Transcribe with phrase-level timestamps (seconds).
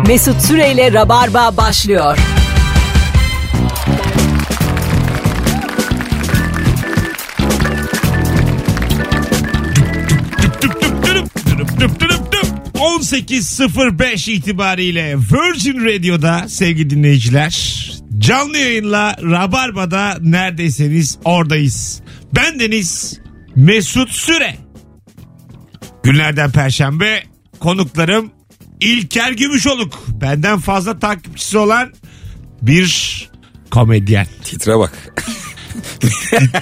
[0.00, 2.18] Mesut Süreyle Rabarba başlıyor.
[10.62, 12.46] Düp düp dürüp, dürüp düp dürüp düp.
[12.74, 17.82] 18.05 itibariyle Virgin Radio'da sevgili dinleyiciler
[18.18, 22.02] canlı yayınla Rabarba'da neredeyseniz oradayız.
[22.36, 23.20] Ben Deniz
[23.56, 24.56] Mesut Süre.
[26.02, 27.22] Günlerden Perşembe
[27.60, 28.30] konuklarım
[28.82, 30.04] İlker Gümüşoluk.
[30.08, 31.92] Benden fazla takipçisi olan
[32.62, 33.30] bir
[33.70, 34.26] komedyen.
[34.44, 34.92] Titre bak.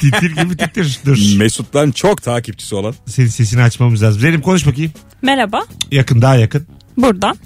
[0.01, 0.99] Titir gibi titir.
[1.07, 1.19] Dur.
[1.39, 2.95] Mesut'tan çok takipçisi olan.
[3.07, 4.21] Senin sesini açmamız lazım.
[4.21, 4.93] Zeynep konuş bakayım.
[5.23, 5.63] Merhaba.
[5.91, 6.67] Yakın daha yakın.
[6.97, 7.37] Buradan.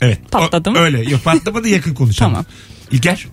[0.00, 0.18] Evet.
[0.30, 0.78] Patladı O- mı?
[0.78, 1.10] Öyle.
[1.10, 2.32] Yok patlamadı yakın konuşalım.
[2.32, 2.44] Tamam.
[2.90, 3.26] İlker.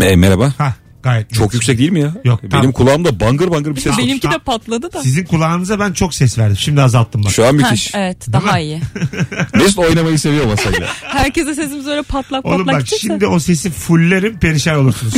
[0.00, 0.54] E, merhaba.
[0.58, 1.32] Ha gayet.
[1.34, 1.54] Çok net.
[1.54, 2.14] yüksek değil mi ya?
[2.24, 2.72] Yok, Benim tamam.
[2.72, 3.98] kulağımda bangır bangır bir ses.
[3.98, 5.02] Benimki de patladı da.
[5.02, 6.56] Sizin kulağınıza ben çok ses verdim.
[6.56, 7.32] Şimdi azalttım bak.
[7.32, 7.94] Şu an Ha, müthiş.
[7.94, 8.80] evet daha iyi.
[9.54, 10.86] Mesut oynamayı seviyor masayla.
[11.04, 13.06] Herkese sesimiz öyle patlak Oğlum patlak bak çıksa.
[13.08, 15.14] şimdi o sesi fullerim perişan olursunuz.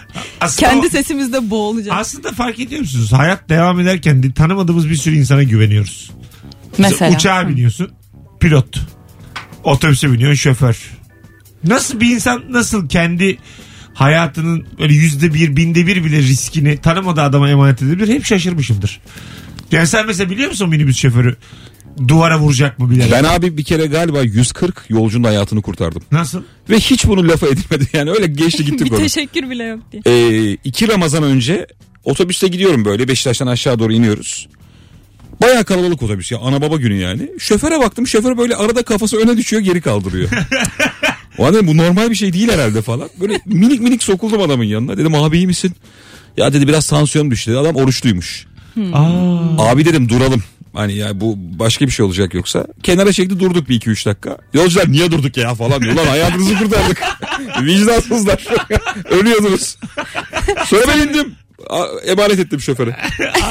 [0.40, 1.98] aslında, Kendi o- sesimizde boğulacağız.
[2.00, 3.12] aslında fark ediyor musunuz?
[3.12, 6.10] Hayat devam ederken de tanımadığımız bir sürü insana güveniyoruz.
[6.78, 7.16] Mesela.
[7.16, 7.90] Uçağa biniyorsun
[8.40, 8.80] pilot.
[9.64, 10.90] Otobüse biniyorsun şoför.
[11.64, 13.38] Nasıl bir insan nasıl kendi
[13.94, 19.00] hayatının böyle yüzde bir binde bir bile riskini tanımadığı adama emanet edebilir hep şaşırmışımdır.
[19.72, 21.36] Yani sen mesela biliyor musun minibüs şoförü
[22.08, 23.12] duvara vuracak mı bilerek?
[23.12, 26.02] Ben abi bir kere galiba 140 yolcunun hayatını kurtardım.
[26.12, 26.42] Nasıl?
[26.70, 27.86] Ve hiç bunu lafa edilmedi.
[27.92, 28.98] Yani öyle geçti gitti bir konu.
[28.98, 30.02] teşekkür bile yok diye.
[30.06, 31.66] Ee, iki Ramazan önce
[32.04, 34.48] otobüste gidiyorum böyle Beşiktaş'tan aşağı doğru iniyoruz.
[35.42, 37.30] Baya kalabalık otobüs ya ana baba günü yani.
[37.38, 40.28] Şoföre baktım şoför böyle arada kafası öne düşüyor geri kaldırıyor.
[41.38, 43.08] o an dedim, bu normal bir şey değil herhalde falan.
[43.20, 44.96] Böyle minik minik sokuldum adamın yanına.
[44.98, 45.72] Dedim abi iyi misin?
[46.36, 47.50] Ya dedi biraz tansiyonum düştü.
[47.50, 47.58] dedi.
[47.58, 48.46] Adam oruçluymuş.
[48.92, 50.42] Aa, Abi dedim duralım.
[50.74, 52.66] Hani ya bu başka bir şey olacak yoksa.
[52.82, 54.38] Kenara çekti durduk bir iki üç dakika.
[54.54, 55.94] Yolcular niye durduk ya falan diyor.
[55.94, 57.02] Lan hayatınızı kurtardık.
[57.62, 58.46] Vicdansızlar.
[59.10, 59.76] Ölüyordunuz.
[60.66, 61.34] Sonra ben indim.
[61.70, 62.96] A- Emanet ettim şoföre.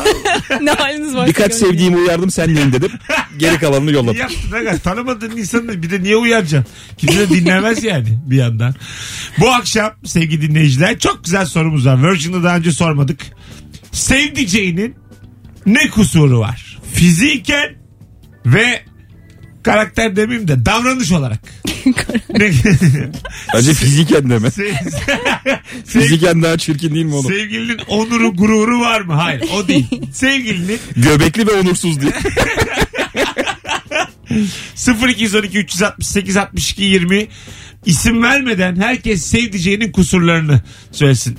[0.62, 1.28] ne haliniz var?
[1.28, 2.92] Birkaç sevdiğimi uyardım sen de in dedim.
[3.38, 4.18] Geri kalanını yolladım.
[4.18, 4.78] yaptın aga.
[4.78, 6.74] Tanımadığın insanı bir de niye uyaracaksın?
[6.98, 8.76] Kimse de dinlemez yani bir yandan.
[9.40, 12.12] Bu akşam sevgili dinleyiciler çok güzel sorumuz var.
[12.12, 13.22] Virgin'ı daha önce sormadık.
[13.92, 14.96] Sevdiceğinin
[15.66, 16.80] ne kusuru var?
[16.94, 17.76] Fiziken
[18.46, 18.82] ve
[19.64, 21.40] karakter demeyeyim de davranış olarak.
[22.40, 22.52] ne?
[23.54, 24.52] Bence fiziken deme.
[24.52, 24.74] Sev-
[25.86, 27.32] sev- Fiziken daha çirkin değil mi oğlum?
[27.32, 29.14] Sevgilinin onuru gururu var mı?
[29.14, 29.88] Hayır o değil.
[30.14, 32.12] Sevgilinin Göbekli ve onursuz diye.
[35.10, 37.28] 0212 368 62 20
[37.86, 40.62] isim vermeden herkes sevdiceğinin kusurlarını
[40.92, 41.38] söylesin.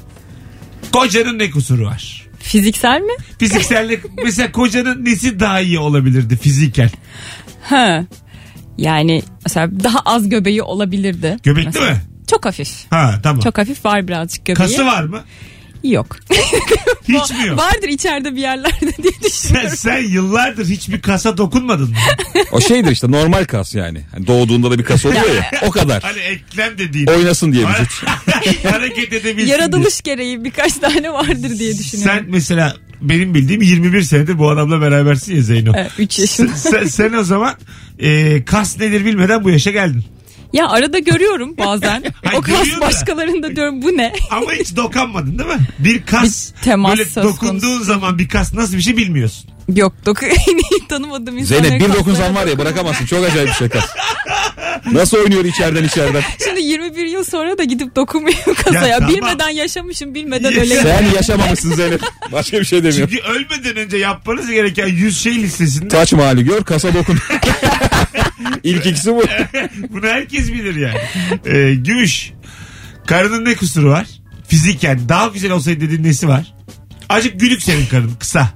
[0.92, 2.22] Kocanın ne kusuru var?
[2.40, 3.12] Fiziksel mi?
[3.38, 6.90] Fizikselde mesela kocanın nesi daha iyi olabilirdi fiziken?
[7.62, 8.04] Ha.
[8.78, 11.36] Yani mesela daha az göbeği olabilirdi.
[11.42, 11.90] Göbekli Mesela.
[11.90, 12.00] mi?
[12.30, 12.86] Çok hafif.
[12.90, 13.40] Ha tamam.
[13.40, 14.68] Çok hafif var birazcık göbeği.
[14.68, 15.20] Kası var mı?
[15.84, 16.16] Yok.
[17.08, 17.58] Hiç mi yok?
[17.58, 19.76] Vardır içeride bir yerlerde diye Sen, düşünüyorum.
[19.76, 21.96] sen yıllardır hiçbir kasa dokunmadın mı?
[22.52, 24.00] O şeydir işte normal kas yani.
[24.12, 25.50] Hani doğduğunda da bir kas oluyor ya.
[25.62, 26.02] O kadar.
[26.02, 27.06] Hani eklem dediğin.
[27.06, 28.04] Oynasın diye vücut.
[28.72, 29.46] Hareket edebilsin diye.
[29.46, 32.14] Yaratılış gereği birkaç tane vardır diye düşünüyorum.
[32.18, 35.72] Sen mesela benim bildiğim 21 senedir bu adamla berabersin ya Zeyno.
[35.76, 36.56] Evet, 3 yaşında.
[36.56, 37.54] sen, sen o zaman
[37.98, 40.04] e, kas nedir bilmeden bu yaşa geldin.
[40.52, 42.04] Ya arada görüyorum bazen.
[42.24, 42.80] Hayır, o kas da.
[42.80, 44.12] başkalarında diyorum bu ne?
[44.30, 45.58] Ama hiç dokanmadın değil mi?
[45.78, 47.84] Bir kas Bir temas böyle söz dokunduğun konusu.
[47.84, 49.50] zaman bir kas nasıl bir şey bilmiyorsun.
[49.74, 53.06] Yok doku en iyi tanımadığım insanlara Zeynep bir dokunsan var ya bırakamazsın.
[53.06, 53.84] Çok acayip bir şey kas.
[54.92, 56.22] Nasıl oynuyor içeriden içeriden?
[56.44, 58.86] Şimdi 21 yıl sonra da gidip dokunmuyorum kasaya.
[58.86, 59.14] Ya tamam.
[59.14, 60.74] Bilmeden yaşamışım bilmeden Ya öyle.
[60.82, 62.00] Sen yaşamamışsın Zeynep.
[62.32, 63.08] Başka bir şey demiyorum.
[63.12, 67.18] Çünkü ölmeden önce yapmanız gereken 100 şey listesinde Taç mali gör kasa dokun.
[68.62, 69.22] İlk ikisi bu.
[69.90, 70.98] bunu herkes bilir yani.
[71.46, 72.32] Ee, gümüş.
[73.06, 74.06] Karının ne kusuru var?
[74.48, 76.54] Fiziken daha güzel olsaydı dediğin nesi var?
[77.08, 78.48] Acık gülük senin karın kısa.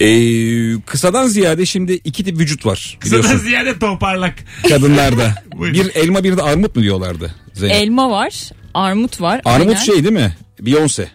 [0.00, 4.34] Ee, kısadan ziyade şimdi iki tip vücut var Kısadan biliyorsun ziyade toparlak.
[4.68, 5.34] kadınlarda.
[5.60, 7.76] Bir elma bir de armut mu diyorlardı Zeynep?
[7.76, 9.40] Elma var, armut var.
[9.44, 9.80] armut aynen.
[9.80, 10.36] şey değil mi?
[10.60, 11.06] Beyoncé.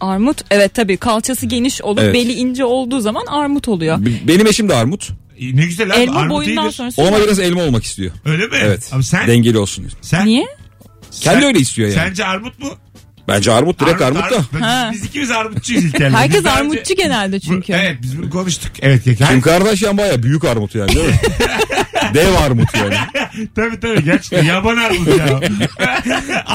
[0.00, 2.14] Armut evet tabii kalçası geniş olup Evet.
[2.14, 3.98] beli ince olduğu zaman armut oluyor.
[4.28, 5.08] Benim eşim de armut.
[5.40, 6.00] E, Ne güzel abi.
[6.00, 6.74] Elma armut boyundan iyidir.
[6.76, 7.02] sonrası.
[7.02, 8.12] Ona biraz elma olmak istiyor.
[8.24, 8.56] Öyle mi?
[8.62, 8.88] Evet.
[8.92, 9.84] Ama sen, Dengeli olsun.
[9.84, 9.92] diyor.
[10.02, 10.46] sen Niye?
[11.20, 12.08] Kendi sen- öyle istiyor yani.
[12.08, 12.68] Sence armut mu?
[13.28, 14.38] Bence armut direkt armut, da.
[14.54, 14.90] Biz, Ha.
[14.92, 16.12] biz ikimiz armutçuyuz İlker'le.
[16.12, 17.72] Herkes Biz daha önce- armutçu genelde Bu- çünkü.
[17.72, 18.72] evet biz bunu konuştuk.
[18.82, 19.06] Evet.
[19.06, 21.14] ya- Kim Kardashian baya büyük armut yani değil mi?
[22.14, 22.94] Dev armut yani.
[23.54, 25.40] tabii tabii gerçekten yaban armut ya.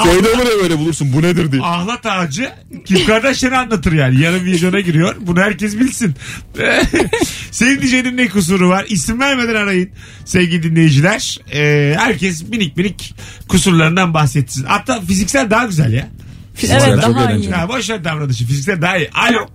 [0.03, 1.61] Köyde olur ya böyle bulursun bu nedir diye.
[1.61, 2.51] Ahlat ağacı
[2.85, 4.21] Kim Kardashian'ı anlatır yani.
[4.21, 5.15] Yarın vizyona giriyor.
[5.19, 6.15] Bunu herkes bilsin.
[7.51, 8.85] Senin diyeceğinin ne kusuru var?
[8.89, 9.89] İsim vermeden arayın
[10.25, 11.39] sevgili dinleyiciler.
[11.53, 13.15] Ee, herkes minik minik
[13.47, 14.65] kusurlarından bahsetsin.
[14.65, 16.07] Hatta fiziksel daha güzel ya.
[16.55, 17.51] Fiziksel Evet, daha eğlenceli.
[17.51, 17.51] iyi.
[17.55, 18.45] Ha, boş ver davranışı.
[18.47, 19.09] Fiziksel daha iyi.
[19.11, 19.47] Alo.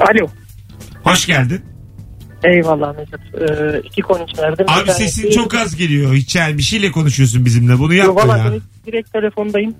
[0.00, 0.28] Alo.
[1.04, 1.62] Hoş geldin.
[2.44, 3.20] Eyvallah Mesut.
[3.50, 6.14] Ee, iki konu Abi tanesi- sesin çok az geliyor.
[6.14, 7.78] Hiç yani bir şeyle konuşuyorsun bizimle.
[7.78, 8.50] Bunu Yok yapma valla ya.
[8.52, 9.74] direkt, direkt telefondayım.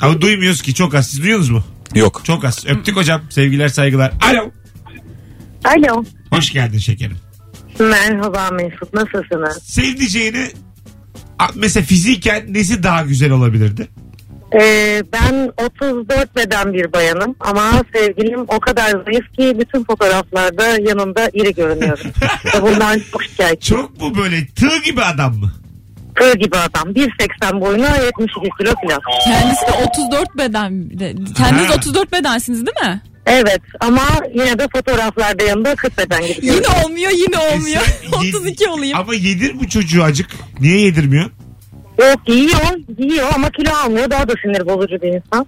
[0.00, 1.06] Ama duymuyoruz ki çok az.
[1.10, 1.64] Siz duyuyorsunuz mu?
[1.94, 2.20] Yok.
[2.24, 2.64] Çok az.
[2.68, 3.22] Öptük hocam.
[3.30, 4.12] Sevgiler saygılar.
[4.30, 4.50] Alo.
[5.64, 6.04] Alo.
[6.30, 7.16] Hoş geldin şekerim.
[7.80, 9.62] Merhaba Mesut nasılsınız?
[9.62, 10.46] Sevdiceğini
[11.38, 13.88] a- mesela fiziken nesi daha güzel olabilirdi?
[14.60, 21.30] Ee, ben 34 beden bir bayanım ama sevgilim o kadar zayıf ki bütün fotoğraflarda yanında
[21.32, 22.06] iri görünüyorum.
[22.54, 23.82] Ve bundan çok şikayetçiyim.
[23.82, 25.52] Çok mu böyle tığ gibi adam mı?
[26.16, 26.92] Tığ gibi adam.
[26.92, 29.00] 1.80 boyuna 72 kilo falan.
[29.24, 30.90] Kendisi de 34 beden.
[31.36, 31.74] Kendiniz Ha.
[31.76, 33.00] 34 bedensiniz değil mi?
[33.26, 34.02] Evet ama
[34.34, 36.84] yine de fotoğraflarda yanında 40 beden gibi Yine görünüyorum.
[36.84, 37.82] olmuyor yine olmuyor.
[37.82, 38.98] E sen yed- 32 olayım.
[38.98, 40.30] Ama yedir bu çocuğu acık.
[40.60, 41.30] Niye yedirmiyor?
[41.98, 44.10] Yok yiyor, yiyor ama kilo almıyor.
[44.10, 45.46] Daha da sinir bozucu bir insan.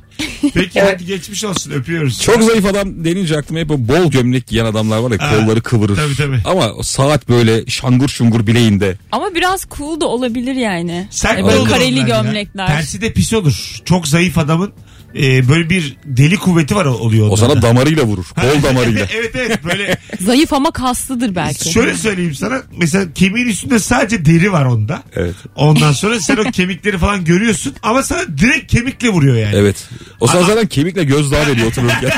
[0.54, 2.22] Peki hadi geçmiş olsun öpüyoruz.
[2.22, 5.60] Çok zayıf adam denince aklıma hep o bol gömlek giyen adamlar var ya Ha, kolları
[5.62, 5.96] kıvırır.
[5.96, 6.38] tabii, tabii.
[6.44, 8.96] Ama o saat böyle şangur şungur bileğinde.
[9.12, 11.06] Ama biraz cool da olabilir yani.
[11.10, 12.06] Sen Hani de böyle olur kareli ya.
[12.06, 12.66] gömlekler.
[12.66, 13.80] Tersi de pis olur.
[13.84, 14.72] Çok zayıf adamın
[15.18, 17.28] e, böyle bir deli kuvveti var oluyor.
[17.30, 18.24] O sana damarıyla vurur.
[18.24, 19.06] Kol damarıyla.
[19.14, 21.72] evet evet böyle Zayıf ama kaslıdır belki.
[21.72, 25.02] şöyle söyleyeyim sana mesela kemiğin üstünde sadece deri var onda.
[25.16, 25.34] Evet.
[25.56, 29.54] Ondan sonra sen o kemikleri falan görüyorsun ama sana direkt kemikle vuruyor yani.
[29.56, 29.88] Evet.
[30.20, 32.12] O sana zaten kemikle gözdağı veriyor otururken.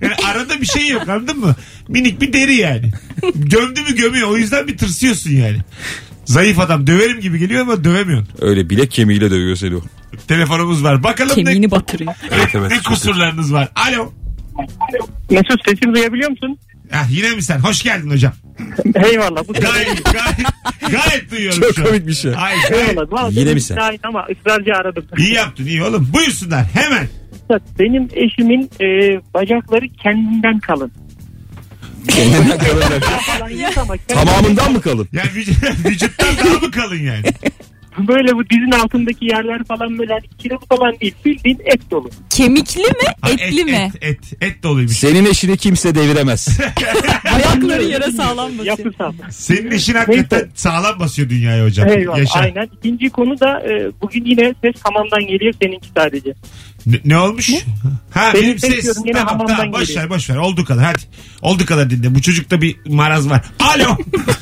[0.00, 1.56] Yani arada bir şey yok anladın mı?
[1.88, 2.90] Minik bir deri yani.
[3.34, 5.58] Gömdü mü gömüyor o yüzden bir tırsıyorsun yani.
[6.28, 8.28] Zayıf adam döverim gibi geliyor ama dövemiyorsun.
[8.40, 9.80] Öyle bilek kemiğiyle dövüyor seni o.
[10.28, 11.02] Telefonumuz var.
[11.02, 12.14] Bakalım ne, Kemiğini batırıyor.
[12.30, 12.70] Evet evet.
[12.70, 13.68] ne kusurlarınız var.
[13.74, 14.12] Alo.
[15.30, 16.58] Mesut sesimi duyabiliyor musun?
[16.92, 17.58] Ah, yine mi sen?
[17.58, 18.32] Hoş geldin hocam.
[18.94, 19.48] Eyvallah.
[19.48, 20.38] Bu Gayet, gayet,
[20.80, 22.32] gayet duyuyorum Çok şu komik bir şey.
[22.32, 23.12] Hayır, gayet- Eyvallah.
[23.12, 23.74] Vallahi Yine mi sen?
[23.76, 25.04] şahit Ama ısrarcı aradım.
[25.18, 26.08] İyi yaptın iyi oğlum.
[26.14, 27.08] Buyursunlar hemen.
[27.78, 28.86] Benim eşimin e,
[29.34, 30.92] bacakları kendinden kalın.
[32.08, 32.58] Kendinden
[34.08, 35.08] Tamamından mı kalın?
[35.12, 37.24] Yani vüc- vücuttan daha mı kalın yani?
[37.98, 41.14] Böyle bu dizin altındaki yerler falan böyle hani kilolu falan değil.
[41.24, 42.10] Bildiğin et dolu.
[42.30, 42.86] Kemikli mi?
[43.20, 43.92] Ha, Etli et, mi?
[44.00, 44.96] Et, et, et doluymuş.
[44.96, 46.48] Senin eşini kimse deviremez.
[47.34, 48.78] Ayakları yere sağlam basıyor.
[48.78, 49.12] Yapısal.
[49.30, 50.50] Senin işin hakikaten Neyse.
[50.54, 51.88] sağlam basıyor dünyaya hocam.
[51.88, 52.18] Eyvallah.
[52.18, 52.38] Yaşa.
[52.40, 52.68] Aynen.
[52.78, 56.34] İkinci konu da e, bugün yine ses hamamdan geliyor seninki sadece.
[56.86, 57.50] Ne, ne olmuş?
[58.10, 58.82] Ha Benim benim ses ses.
[58.84, 60.02] diyorum, yine Tamam hamamdan tamam boş geliyor.
[60.04, 60.36] ver boş ver.
[60.36, 61.02] Olduğu kadar hadi.
[61.42, 62.14] Olduğu kadar dinle.
[62.14, 63.44] Bu çocukta bir maraz var.
[63.60, 63.84] Alo.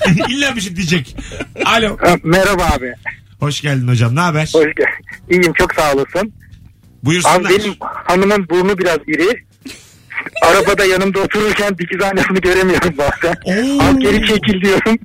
[0.29, 1.17] İlla bir şey diyecek.
[1.65, 1.97] Alo.
[2.25, 2.93] Merhaba abi.
[3.41, 4.17] Hoş geldin hocam.
[4.17, 4.51] Ne haber?
[4.55, 4.87] Hoş gel-
[5.31, 6.33] İyiyim çok sağ olasın.
[7.03, 7.35] Buyursunlar.
[7.51, 9.45] Abi benim hanımın burnu biraz iri.
[10.43, 13.37] Arabada yanımda otururken dikiz aynasını göremiyorum bazen.
[13.45, 13.83] Oo.
[13.83, 14.99] Az geri çekil diyorum.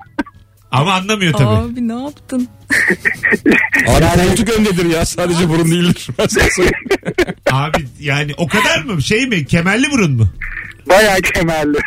[0.71, 1.47] Ama anlamıyor tabii.
[1.47, 2.47] Abi ne yaptın?
[3.87, 6.07] Abi koltuk öndedir ya sadece burun değildir.
[6.19, 6.85] Ben sana söyleyeyim.
[7.51, 9.01] Abi yani o kadar mı?
[9.01, 9.45] Şey mi?
[9.45, 10.27] Kemerli burun mu?
[10.89, 11.77] Bayağı kemerli.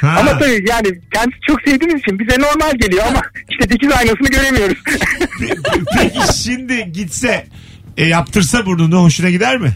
[0.00, 0.16] Ha.
[0.20, 4.78] Ama tabii yani kendisi çok sevdiğimiz için bize normal geliyor ama işte dikiz aynasını göremiyoruz.
[5.98, 7.46] Peki şimdi gitse
[7.96, 9.70] e, yaptırsa burnunu hoşuna gider mi?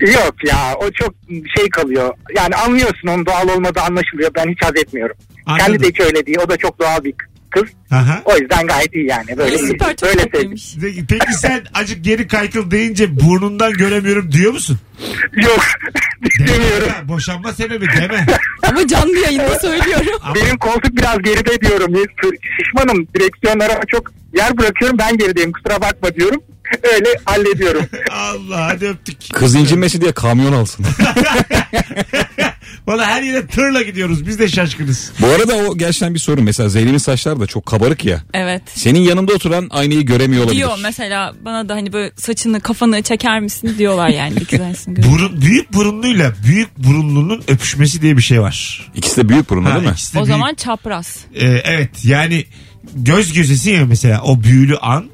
[0.00, 1.14] Yok ya o çok
[1.56, 2.14] şey kalıyor.
[2.36, 4.30] Yani anlıyorsun onun doğal olmadığı anlaşılıyor.
[4.34, 5.16] Ben hiç haz etmiyorum.
[5.46, 5.66] Anladım.
[5.66, 6.38] Kendi de hiç öyle değil.
[6.46, 7.14] O da çok doğal bir
[7.62, 7.70] kız.
[7.90, 8.22] Aha.
[8.24, 9.36] O yüzden gayet iyi yani.
[9.38, 9.66] Böyle iyi.
[9.66, 10.74] Süper çok Böyle tatlıymış.
[10.80, 14.78] Peki, peki sen acık geri kaykıl deyince burnundan göremiyorum diyor musun?
[15.36, 15.60] Yok
[16.38, 16.88] demiyorum.
[16.88, 18.26] Ha, Boşanma sebebi deme.
[18.62, 20.06] Ama canlı yayında söylüyorum.
[20.22, 21.94] Ama Benim koltuk biraz geride diyorum.
[22.58, 26.42] Şişmanım direksiyonlara çok yer bırakıyorum ben gerideyim kusura bakma diyorum.
[26.94, 27.86] Öyle hallediyorum.
[28.10, 29.16] Allah hadi öptük.
[29.32, 30.86] Kız incinmesi diye kamyon alsın.
[32.86, 34.26] Valla her yere tırla gidiyoruz.
[34.26, 35.12] Biz de şaşkınız.
[35.20, 36.44] Bu arada o gerçekten bir sorun.
[36.44, 38.22] Mesela Zeynep'in saçları da çok kabarık ya.
[38.34, 38.62] Evet.
[38.74, 40.56] Senin yanında oturan aynayı göremiyor olabilir.
[40.58, 45.18] Diyor mesela bana da hani böyle saçını kafanı çeker misin diyorlar yani dikiz aynasını görüyorum.
[45.18, 48.88] Burun, büyük burunluyla büyük burunlunun öpüşmesi diye bir şey var.
[48.94, 49.92] İkisi de büyük burunlu Ha, değil mi?
[49.92, 50.36] ikisi de O büyük.
[50.36, 51.16] zaman çapraz.
[51.34, 52.44] Ee, evet yani
[52.94, 55.04] göz gözesin ya mesela o büyülü an.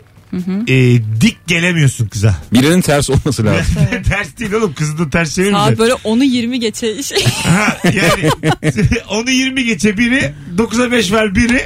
[0.68, 0.74] E,
[1.20, 2.34] dik gelemiyorsun kıza.
[2.52, 3.74] Birinin ters olması lazım.
[4.08, 5.68] ters değil oğlum kızı da ters çevirmeyeceksin.
[5.68, 7.24] Saat böyle 10'u 20 geçe şey.
[7.24, 8.52] Ha, yani
[9.10, 11.60] onu 20 geçe biri 9'a 5 ver biri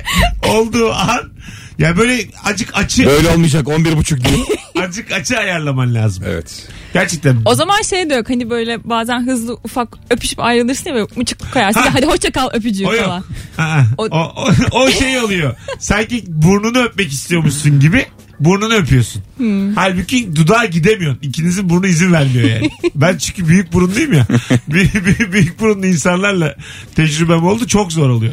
[0.49, 1.31] olduğu an
[1.79, 4.45] ya böyle acık açı Böyle olmayacak 11 buçuk değil.
[4.83, 6.25] Azıcık açı ayarlaman lazım.
[6.27, 6.69] Evet.
[6.93, 7.37] Gerçekten.
[7.45, 11.53] O zaman şey de yok hani böyle bazen hızlı ufak öpüşüp ayrılırsın ya böyle mıçık
[11.53, 11.81] koyarsın.
[11.81, 11.89] Ha.
[11.93, 13.05] Hadi hoşça kal öpücüğü O yok.
[13.05, 13.25] falan.
[13.59, 15.55] Aa, o, O- o, o şey oluyor.
[15.79, 18.07] Sanki burnunu öpmek istiyormuşsun gibi
[18.41, 19.23] burnunu öpüyorsun.
[19.37, 19.75] Hmm.
[19.75, 21.19] Halbuki dudağa gidemiyorsun.
[21.23, 22.71] İkinizin burnu izin vermiyor yani.
[22.95, 24.27] ben çünkü büyük burunluyum ya.
[24.69, 26.57] büyük, büyük, büyük burunlu insanlarla
[26.95, 27.67] tecrübem oldu.
[27.67, 28.33] Çok zor oluyor.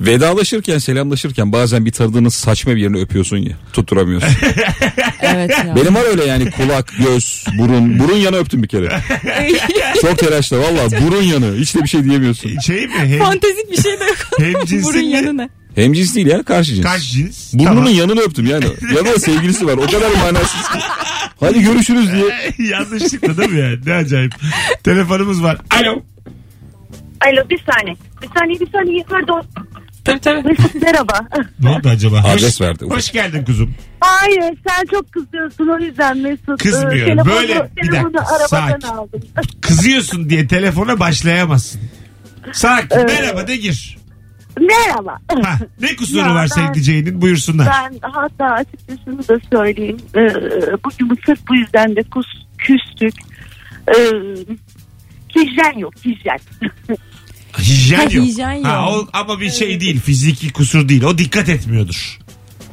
[0.00, 3.56] Vedalaşırken selamlaşırken bazen bir tanıdığınız saçma bir yerini öpüyorsun ya.
[3.72, 4.28] Tutturamıyorsun.
[5.22, 5.76] Evet ya.
[5.76, 7.98] Benim var öyle yani kulak, göz, burun.
[7.98, 9.00] Burun yanı öptüm bir kere.
[10.00, 11.56] Çok telaşla valla burun yanı.
[11.56, 12.58] Hiç de bir şey diyemiyorsun.
[12.58, 12.92] Şey mi?
[12.98, 14.16] Hem, Fantezik bir şey de yok.
[14.38, 15.12] hem cinsin Burun mi?
[15.12, 15.48] yanı ne?
[15.78, 16.84] Hem cins değil ya karşı cins.
[16.86, 17.54] Kaç cins?
[17.54, 17.94] Burnunun Tamam.
[17.94, 18.64] yanını öptüm yani.
[18.96, 19.72] Yanında sevgilisi var.
[19.76, 20.78] O kadar manasız ki.
[21.40, 22.24] Hadi görüşürüz diye.
[22.70, 23.78] Yanlışlıkla değil mi yani?
[23.86, 24.32] Ne acayip.
[24.84, 25.58] Telefonumuz var.
[25.70, 26.02] Alo.
[27.20, 27.96] Alo bir saniye.
[28.22, 29.42] Bir saniye bir saniye pardon.
[30.04, 30.48] Tabii tabii.
[30.48, 31.20] Mesut merhaba.
[31.60, 32.18] Ne oldu acaba?
[32.26, 32.84] Adres verdi.
[32.84, 33.74] Hoş geldin kuzum.
[34.00, 36.62] Hayır sen çok kızıyorsun o yüzden Mesut.
[36.62, 37.16] Kızmıyorum.
[37.16, 38.86] Telefonu- Böyle, bir dakika, arabadan sakin.
[38.86, 39.20] aldım.
[39.60, 41.80] Kızıyorsun diye telefona başlayamazsın.
[42.52, 43.06] Sakin.
[43.06, 43.98] Merhaba de gir.
[44.66, 45.18] Merhaba.
[45.42, 47.66] Ha, ne kusuru Ya var ben- sevdiceğinin buyursunlar.
[47.66, 49.96] Ben hatta açıkça şunu da söyleyeyim.
[50.16, 50.20] Ee,
[50.84, 52.26] bugün sırf bu yüzden de kus,
[52.58, 53.14] küstük.
[53.88, 53.92] Ee,
[55.36, 56.38] hijyen yok hijyen.
[57.58, 58.24] Hijyen Ha, yok.
[58.26, 58.66] hijyen yok.
[58.66, 61.02] Ha, o, ama bir şey değil fiziki kusur değil.
[61.02, 62.18] O dikkat etmiyordur.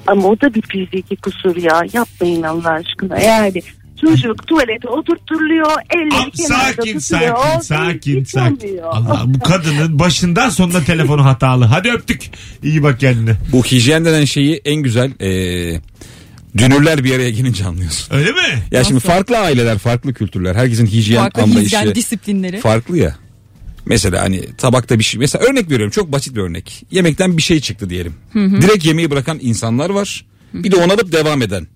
[0.08, 1.82] Ama o da bir fiziki kusur ya.
[1.94, 3.20] Yapmayın Allah aşkına.
[3.20, 3.62] Yani
[4.02, 5.72] çocuk tuvalete oturtturuluyor.
[5.90, 7.38] Elleri Am, kenarda sakin tutuyor.
[7.38, 8.78] sakin sakin hiç sakin.
[8.84, 11.66] Allah bu kadının başından sonuna telefonu hatalı.
[11.66, 12.22] Hadi öptük.
[12.64, 13.36] İyi bak kendine.
[13.52, 15.82] Bu hijyen denen şeyi en güzel eee
[16.58, 18.16] dünürler bir araya gelince anlıyorsun.
[18.16, 18.38] Öyle mi?
[18.72, 19.08] Ya şimdi Nasıl?
[19.10, 20.56] farklı aileler, farklı kültürler.
[20.56, 22.60] Herkesin hijyen Farklı anlayışı hijyen disiplinleri.
[22.60, 23.16] farklı ya.
[23.86, 25.20] Mesela hani tabakta bir şey.
[25.20, 26.84] Mesela örnek veriyorum çok basit bir örnek.
[26.92, 28.14] Yemekten bir şey çıktı diyelim.
[28.36, 30.26] Direkt yemeği bırakan insanlar var.
[30.54, 31.68] Bir de onu alıp devam eden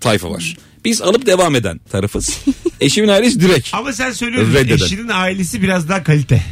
[0.00, 0.56] tayfa var.
[0.86, 2.38] Biz alıp devam eden tarafız.
[2.80, 4.84] Eşimin ailesi direkt Ama sen söylüyorsun Reddeden.
[4.84, 6.42] eşinin ailesi biraz daha kalite.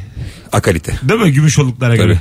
[0.52, 0.92] akalite.
[1.02, 1.32] Değil mi?
[1.32, 2.18] Gümüşoluklara göre.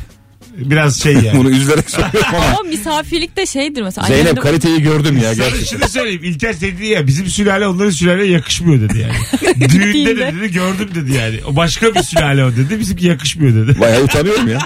[0.57, 1.33] Biraz şey yani.
[1.37, 2.45] Bunu üzülerek söylüyorum ama.
[2.45, 4.07] Ama misafirlik de şeydir mesela.
[4.07, 5.77] Zeynep kaliteyi gördüm ya Sana gerçekten.
[5.77, 6.23] şunu söyleyeyim.
[6.23, 9.13] İlker dedi ya bizim sülale onların sülaleye yakışmıyor dedi yani.
[9.59, 10.33] Düğünde de Gittiğinde.
[10.41, 11.39] dedi gördüm dedi yani.
[11.47, 12.79] O başka bir sülale o dedi.
[12.79, 13.79] Bizimki yakışmıyor dedi.
[13.79, 14.59] Bayağı utanıyorum ya.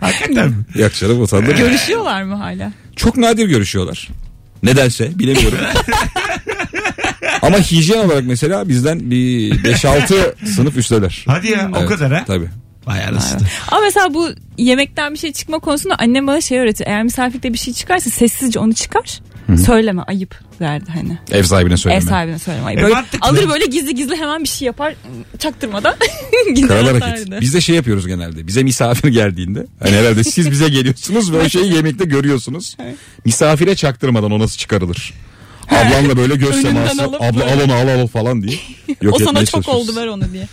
[0.00, 0.56] Hakikaten mi?
[0.74, 1.56] Yak canım utandım.
[1.56, 2.72] Görüşüyorlar mı hala?
[2.96, 4.08] Çok nadir görüşüyorlar.
[4.62, 5.58] Nedense bilemiyorum.
[7.46, 11.24] Ama hijyen olarak mesela bizden bir 5-6 sınıf üstteler.
[11.28, 12.24] Hadi ya o Evet, kadar ha.
[12.26, 12.48] Tabii.
[12.86, 13.40] Vay anasını.
[13.68, 16.84] Ama mesela bu yemekten bir şey çıkma konusunda annem bana şey öğretti.
[16.86, 19.20] Eğer misafirlikte bir şey çıkarsa sessizce onu çıkar.
[19.66, 21.18] Söyleme ayıp derdi hani.
[21.30, 22.02] Ev sahibine söyleme.
[22.04, 22.80] Ev sahibine söyleme ayıp.
[22.80, 23.28] E, Böyle mantıklı.
[23.28, 24.94] alır böyle gizli gizli hemen bir şey yapar
[25.38, 25.94] çaktırmadan
[26.68, 27.04] Karalar atardı.
[27.04, 27.40] hareket.
[27.40, 28.46] Biz de şey yapıyoruz genelde.
[28.46, 29.66] Bize misafir geldiğinde.
[29.82, 32.76] Hani herhalde siz bize geliyorsunuz ve o şeyi yemekte görüyorsunuz.
[33.24, 35.14] Misafire çaktırmadan o nasıl çıkarılır.
[35.70, 37.02] Ablamla böyle göz teması.
[37.02, 37.44] Abla böyle.
[37.44, 38.58] al onu al al falan diye.
[39.02, 40.48] Yok o sana çok oldu ver onu diye.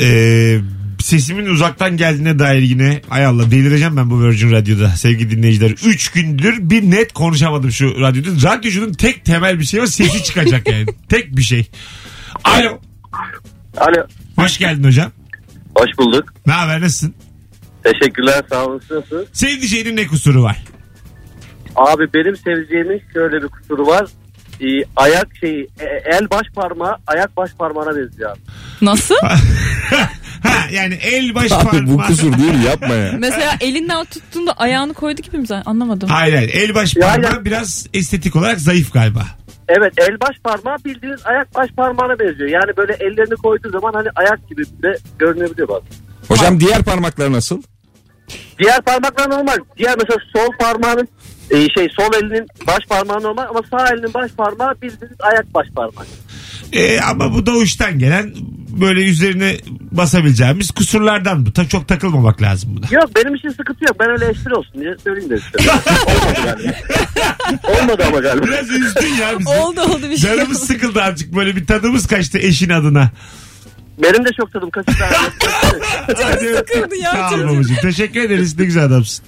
[0.00, 0.60] Ee,
[0.98, 5.70] sesimin uzaktan geldiğine dair yine ay Allah delireceğim ben bu Virgin Radyo'da sevgili dinleyiciler.
[5.70, 8.50] Üç gündür bir net konuşamadım şu radyoda.
[8.50, 10.86] Radyocunun tek temel bir şey var sesi çıkacak yani.
[11.08, 11.70] tek bir şey.
[12.44, 12.80] Alo.
[13.76, 14.06] Alo.
[14.36, 15.12] Hoş geldin hocam.
[15.74, 16.34] Hoş bulduk.
[16.46, 17.14] Ne haber nasılsın?
[17.84, 18.80] Teşekkürler sağ olun.
[18.90, 19.28] Nasılsınız?
[19.32, 20.64] Sevdiceğinin ne kusuru var?
[21.76, 24.06] Abi benim seveceğimin şöyle bir kusuru var.
[24.60, 28.38] Ee, ayak şeyi e- el baş parmağı ayak baş parmağına benziyor abi.
[28.82, 29.14] Nasıl?
[30.42, 31.86] ha yani el baş Abi parmağı.
[31.86, 33.12] bu kusur değil yapma ya.
[33.18, 35.46] Mesela elinden tuttuğunda ayağını koydu gibi mi?
[35.46, 35.70] zaten?
[35.70, 36.08] Anlamadım.
[36.08, 37.44] Hayır hayır el baş parmağı ya.
[37.44, 39.22] biraz estetik olarak zayıf galiba.
[39.68, 42.48] Evet el baş parmağı bildiğiniz ayak baş parmağına benziyor.
[42.50, 45.88] Yani böyle ellerini koyduğu zaman hani ayak gibi de görünebiliyor bazen.
[46.28, 47.62] Hocam diğer parmaklar nasıl?
[48.58, 49.56] Diğer parmaklar normal.
[49.78, 51.08] Diğer mesela sol parmağının
[51.50, 55.66] e, şey sol elinin baş parmağı normal ama sağ elinin baş parmağı bildiğiniz ayak baş
[55.76, 56.04] parmağı.
[56.72, 58.34] Ee, ama bu doğuştan gelen
[58.80, 59.56] böyle üzerine
[59.90, 61.52] basabileceğimiz kusurlardan bu.
[61.52, 63.00] Ta, çok takılmamak lazım buna.
[63.00, 63.96] Yok benim için sıkıntı yok.
[64.00, 65.58] Ben öyle espri olsun diye söyleyeyim de işte.
[66.06, 66.72] Olmadı galiba.
[67.80, 68.46] Olmadı ama galiba.
[68.46, 69.50] Biraz üzdün ya bizi.
[69.50, 70.30] Oldu oldu bir şey.
[70.30, 73.10] Canımız sıkıldı azıcık böyle bir tadımız kaçtı eşin adına.
[74.02, 74.92] Benim de çok tadım kaçtı.
[76.22, 77.76] Hadi sıkıldı ya Sağ ol babacığım.
[77.82, 78.58] Teşekkür ederiz.
[78.58, 79.24] Ne güzel adamsın.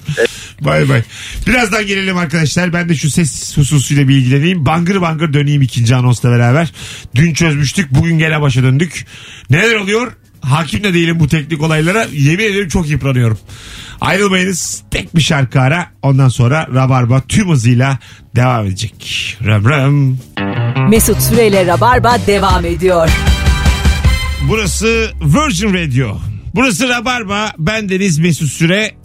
[0.64, 1.02] Bay bay.
[1.46, 2.72] Birazdan gelelim arkadaşlar.
[2.72, 4.66] Ben de şu ses hususuyla bir ilgileneyim.
[4.66, 6.72] Bangır bangır döneyim ikinci anonsla beraber.
[7.14, 7.90] Dün çözmüştük.
[7.90, 9.06] Bugün gene başa döndük.
[9.50, 10.12] Neler oluyor?
[10.40, 12.06] Hakim de değilim bu teknik olaylara.
[12.12, 13.38] Yemin ederim çok yıpranıyorum.
[14.00, 14.82] Ayrılmayınız.
[14.90, 15.86] Tek bir şarkı ara.
[16.02, 17.98] Ondan sonra Rabarba tüm hızıyla
[18.36, 18.94] devam edecek.
[19.44, 20.18] Rım rım.
[20.90, 23.08] Mesut Süreyle Rabarba devam ediyor.
[24.48, 26.18] Burası Virgin Radio.
[26.54, 27.52] Burası Rabarba.
[27.58, 29.01] Ben Deniz Mesut Süre.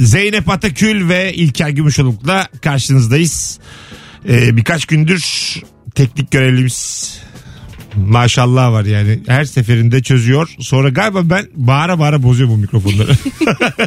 [0.00, 3.58] Zeynep Atakül ve İlker Gümüşoluk'la karşınızdayız.
[4.28, 5.24] Ee, birkaç gündür
[5.94, 7.20] teknik görevlimiz
[7.96, 9.20] maşallah var yani.
[9.26, 10.48] Her seferinde çözüyor.
[10.60, 13.12] Sonra galiba ben bağıra bağıra bozuyorum bu mikrofonları.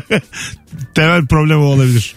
[0.96, 2.16] Temel problem olabilir.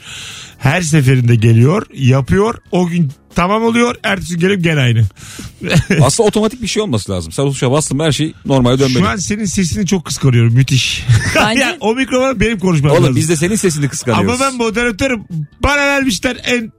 [0.58, 2.54] Her seferinde geliyor, yapıyor.
[2.70, 3.94] O gün tamam oluyor.
[4.02, 5.02] Ertesi gün gelip gene aynı.
[6.02, 7.32] Aslında otomatik bir şey olması lazım.
[7.32, 8.98] Sen o tuşa bastın her şey normale dönmeli.
[8.98, 10.54] Şu an senin sesini çok kıskanıyorum.
[10.54, 11.04] Müthiş.
[11.36, 13.16] Bence- Ya o mikrofon benim konuşmam Oğlum lazım.
[13.16, 14.40] biz de senin sesini kıskanıyoruz.
[14.40, 15.24] Ama ben moderatörüm.
[15.62, 16.72] Bana vermişler en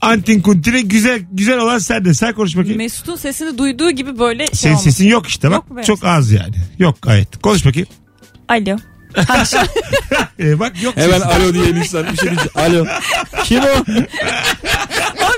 [0.00, 0.88] antin kuntini.
[0.88, 2.14] Güzel güzel olan sen de.
[2.14, 2.76] Sen konuş bakayım.
[2.78, 4.84] Mesut'un sesini duyduğu gibi böyle şey Senin olmuş.
[4.84, 5.62] sesin yok işte bak.
[5.76, 5.84] Yok.
[5.84, 6.54] Çok az yani.
[6.78, 7.42] Yok gayet.
[7.42, 7.88] Konuş bakayım.
[8.48, 8.76] Alo.
[10.38, 12.56] Ee, bak yok Hemen alo diyen insan bir şey diyecek.
[12.56, 12.86] Alo.
[13.44, 13.84] Kim o?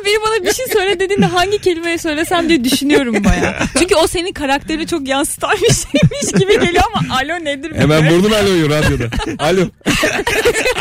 [0.07, 3.59] Biri bana bir şey söyle dediğinde hangi kelimeyi söylesem diye düşünüyorum baya.
[3.79, 7.73] Çünkü o senin karakterini çok yansıtan bir şeymiş gibi geliyor ama alo nedir?
[7.77, 9.05] Hemen vurdun aloyu radyoda.
[9.39, 9.69] Alo.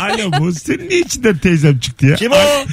[0.00, 0.52] Alo bu.
[0.52, 2.14] Senin niye içinden teyzem çıktı ya?
[2.14, 2.36] Kim o?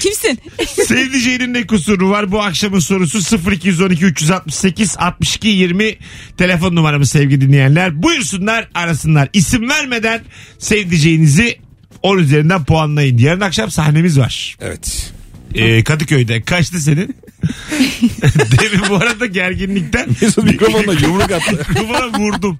[0.00, 0.38] Kimsin?
[0.86, 2.32] Sevdiceğinin ne kusuru var?
[2.32, 5.96] Bu akşamın sorusu 0212 368 62 20
[6.38, 8.02] telefon numaramız sevgili dinleyenler.
[8.02, 9.28] Buyursunlar arasınlar.
[9.32, 10.20] İsim vermeden
[10.58, 11.58] sevdiceğinizi
[12.02, 13.18] 10 üzerinden puanlayın.
[13.18, 14.56] Yarın akşam sahnemiz var.
[14.60, 15.12] Evet.
[15.54, 16.42] Ee, Kadıköy'de.
[16.42, 17.16] Kaçtı senin?
[18.62, 21.66] Demin bu arada gerginlikten Mesut mikrofonla yumruk attı.
[21.74, 22.58] kafana vurdum.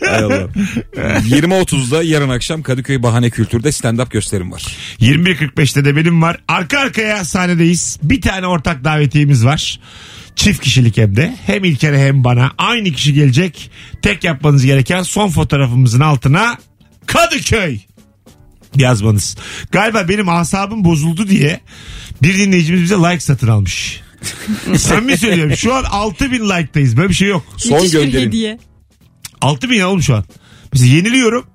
[0.00, 0.48] Hay Allah.
[0.96, 4.62] 20.30'da yarın akşam Kadıköy Bahane Kültür'de stand-up gösterim var.
[5.00, 6.40] 21.45'te de benim var.
[6.48, 7.98] Arka arkaya sahnedeyiz.
[8.02, 9.80] Bir tane ortak davetiyemiz var.
[10.36, 11.36] Çift kişilik hem de.
[11.46, 12.52] Hem İlker'e hem bana.
[12.58, 13.70] Aynı kişi gelecek.
[14.02, 16.58] Tek yapmanız gereken son fotoğrafımızın altına
[17.06, 17.78] Kadıköy
[18.76, 19.36] yazmanız.
[19.72, 21.60] Galiba benim asabım bozuldu diye
[22.22, 24.00] bir dinleyicimiz bize like satın almış.
[24.76, 25.56] Samimi söylüyorum.
[25.56, 26.96] Şu an 6000 like'tayız.
[26.96, 27.44] Böyle bir şey yok.
[27.56, 28.26] Son Müthiş bir gönderin.
[28.26, 28.58] hediye.
[29.40, 30.24] 6000 ya oğlum şu an.
[30.72, 31.46] Mesela yeniliyorum.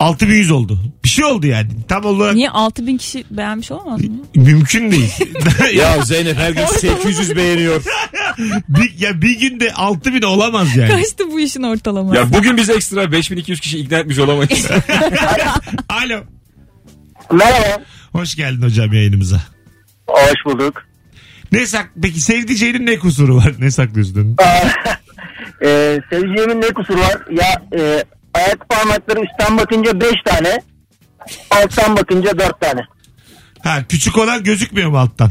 [0.00, 0.78] 6100 oldu.
[1.04, 1.68] Bir şey oldu yani.
[1.88, 4.10] Tam olarak Niye 6000 kişi beğenmiş olamaz mı?
[4.34, 5.12] mümkün değil.
[5.74, 7.82] Ya Zeynep her gün 800 beğeniyor.
[8.68, 10.88] bir, ya bir günde 6000 olamaz yani.
[10.90, 12.16] Kaçtı bu işin ortalaması?
[12.16, 14.66] Ya bugün biz ekstra 5200 kişi ikna etmiş olamayız.
[15.88, 16.20] Alo.
[17.32, 17.82] Merhaba.
[18.12, 19.40] Hoş geldin hocam yayınımıza.
[20.06, 20.82] Hoş bulduk.
[21.52, 23.52] Ne sak peki sevdiceğinin ne kusuru var?
[23.58, 24.36] Ne saklıyorsun?
[25.64, 27.16] Ee, seveceğimin ne kusuru var?
[27.30, 28.04] Ya e,
[28.36, 30.58] ayak parmakları üstten bakınca 5 tane.
[31.50, 32.80] Alttan bakınca 4 tane.
[33.62, 35.30] Ha küçük olan gözükmüyor mu alttan?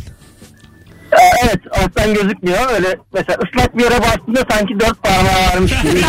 [1.11, 2.71] Ee, evet alttan gözükmüyor.
[2.73, 6.01] Öyle mesela ıslak bir yere bastığında sanki 4 parmağı varmış gibi.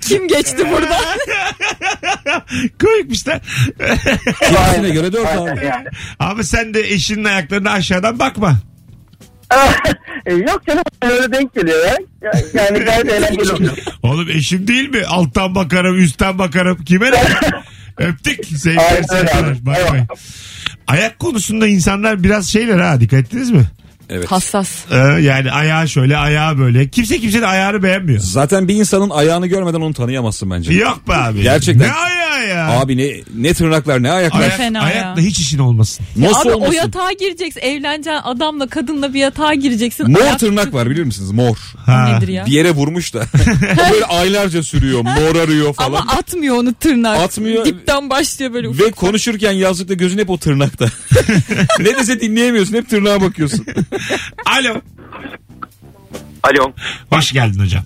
[0.00, 1.04] Kim geçti buradan?
[2.80, 3.40] Koymuş lan.
[4.40, 5.72] Kimisine göre 4 abi.
[6.18, 8.56] Ama sen de eşinin ayaklarına aşağıdan bakma.
[10.26, 11.96] E, Yok canım öyle denk geliyor ya.
[12.22, 13.72] Ya- Yani gayet eğlenceli oluyor.
[14.02, 15.04] Oğlum eşim değil mi?
[15.06, 16.84] Alttan bakarım, üstten bakarım.
[16.84, 17.22] Kime ne?
[17.98, 18.44] Öptük.
[18.46, 19.66] Sevgiler, sevgiler.
[19.66, 20.00] Bay bay.
[20.86, 23.64] Ayak konusunda insanlar biraz şeyler ha dikkat ettiniz mi?
[24.10, 24.26] Evet.
[24.32, 24.68] Hassas.
[24.90, 26.88] Ee, yani ayağı şöyle ayağı böyle.
[26.88, 28.20] Kimse kimsenin ayağını beğenmiyor.
[28.20, 30.72] Zaten bir insanın ayağını görmeden onu tanıyamazsın bence.
[30.74, 31.42] Yok be abi.
[31.42, 31.88] Gerçekten.
[31.88, 32.80] Ne ayağı ya?
[32.80, 34.40] Abi ne ne tırnaklar ne ayaklar.
[34.40, 34.84] Ayak, fena ya.
[34.84, 36.06] ayakla hiç işin olmasın.
[36.16, 36.74] Nasıl Abi o olmasın?
[36.74, 37.60] yatağa gireceksin.
[37.60, 40.10] Evleneceksin adamla kadınla bir yatağa gireceksin.
[40.10, 41.30] Mor Ayak- tırnak var bilir misiniz?
[41.30, 41.56] Mor.
[41.86, 42.08] Ha.
[42.08, 42.46] Nedir ya?
[42.46, 43.24] Bir yere vurmuş da.
[43.92, 45.00] böyle aylarca sürüyor.
[45.00, 45.86] Mor arıyor falan.
[45.86, 47.18] Ama atmıyor onu tırnak.
[47.18, 47.64] Atmıyor.
[47.64, 48.68] Dipten başlıyor böyle.
[48.68, 50.86] Ve konuşurken yazlıkta gözün hep o tırnakta.
[51.78, 52.74] ne dese dinleyemiyorsun.
[52.74, 53.66] Hep tırnağa bakıyorsun.
[54.46, 54.74] Alo.
[56.42, 56.72] Alo.
[57.10, 57.84] Hoş geldin hocam.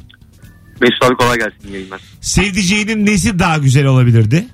[0.81, 2.01] Mesut abi kolay gelsin yayınlar.
[2.21, 4.47] Sevdiceğinin nesi daha güzel olabilirdi?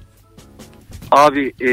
[1.11, 1.69] Abi e,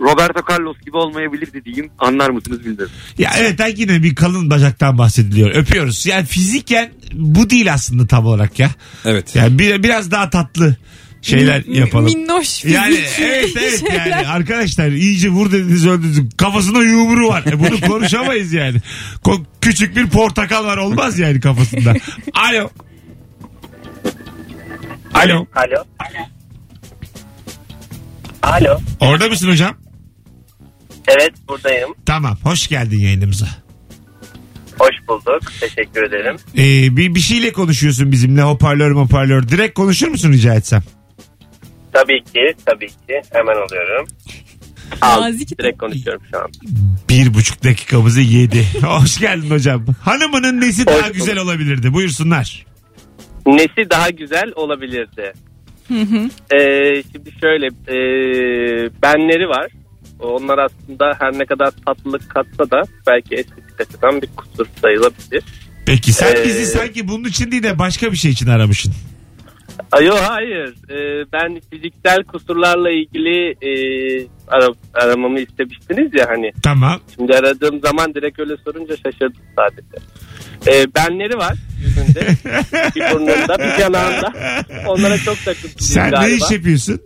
[0.00, 1.90] Roberto Carlos gibi olmayabilirdi diyeyim.
[1.98, 2.92] Anlar mısınız bilmiyorum.
[3.18, 5.54] Ya evet ben yine bir kalın bacaktan bahsediliyor.
[5.54, 6.06] Öpüyoruz.
[6.06, 8.70] Yani fiziken bu değil aslında tam olarak ya.
[9.04, 9.36] Evet.
[9.36, 10.76] Yani bir, biraz daha tatlı
[11.22, 12.04] şeyler yapalım.
[12.04, 14.06] Minnoş Yani evet evet şeyler.
[14.06, 16.20] yani arkadaşlar iyice vur dediniz öldünüz.
[16.36, 17.44] Kafasında yumruğu var.
[17.46, 18.78] E bunu konuşamayız yani.
[19.24, 21.94] Ko- küçük bir portakal var olmaz yani kafasında.
[22.32, 22.70] Alo.
[25.14, 25.46] Alo.
[25.54, 25.84] Alo.
[28.42, 28.78] Alo.
[29.00, 29.76] Orada mısın hocam?
[31.08, 31.94] Evet buradayım.
[32.06, 32.38] Tamam.
[32.42, 33.46] Hoş geldin yayınımıza.
[34.78, 35.52] Hoş bulduk.
[35.60, 36.36] Teşekkür ederim.
[36.54, 39.48] Ee, bir, bir şeyle konuşuyorsun bizimle hoparlör hoparlör.
[39.48, 40.82] Direkt konuşur musun rica etsem?
[41.92, 42.54] Tabii ki.
[42.66, 43.22] Tabii ki.
[43.32, 44.06] Hemen alıyorum.
[45.02, 45.58] Nazik.
[45.58, 46.50] Direkt konuşuyorum şu an.
[47.08, 48.66] Bir buçuk dakikamızı yedi.
[48.82, 49.84] Hoş geldin hocam.
[50.02, 51.14] Hanımının nesi daha bulduk.
[51.14, 51.92] güzel olabilirdi?
[51.92, 52.66] Buyursunlar.
[53.56, 55.32] Nesi daha güzel olabilirdi?
[56.54, 57.96] Ee, şimdi şöyle e,
[59.02, 59.66] benleri var.
[60.20, 65.42] Onlar aslında her ne kadar tatlılık katsa da belki estetik açıdan bir kusur sayılabilir.
[65.86, 68.92] Peki sen Ee, bizi sanki bunun için değil de başka bir şey için aramışsın.
[69.92, 70.74] Ayo hayır.
[70.90, 73.70] Ee, ben fiziksel kusurlarla ilgili e,
[74.48, 76.52] ara- aramamı istemiştiniz ya hani.
[76.62, 77.00] Tamam.
[77.14, 80.06] Şimdi aradığım zaman direkt öyle sorunca şaşırdım sadece.
[80.66, 82.20] Ee, benleri var yüzünde.
[82.96, 84.32] bir burnunda bir yanağında.
[84.86, 86.26] Onlara çok takıntılıyım Sen galiba.
[86.28, 87.00] ne iş yapıyorsun?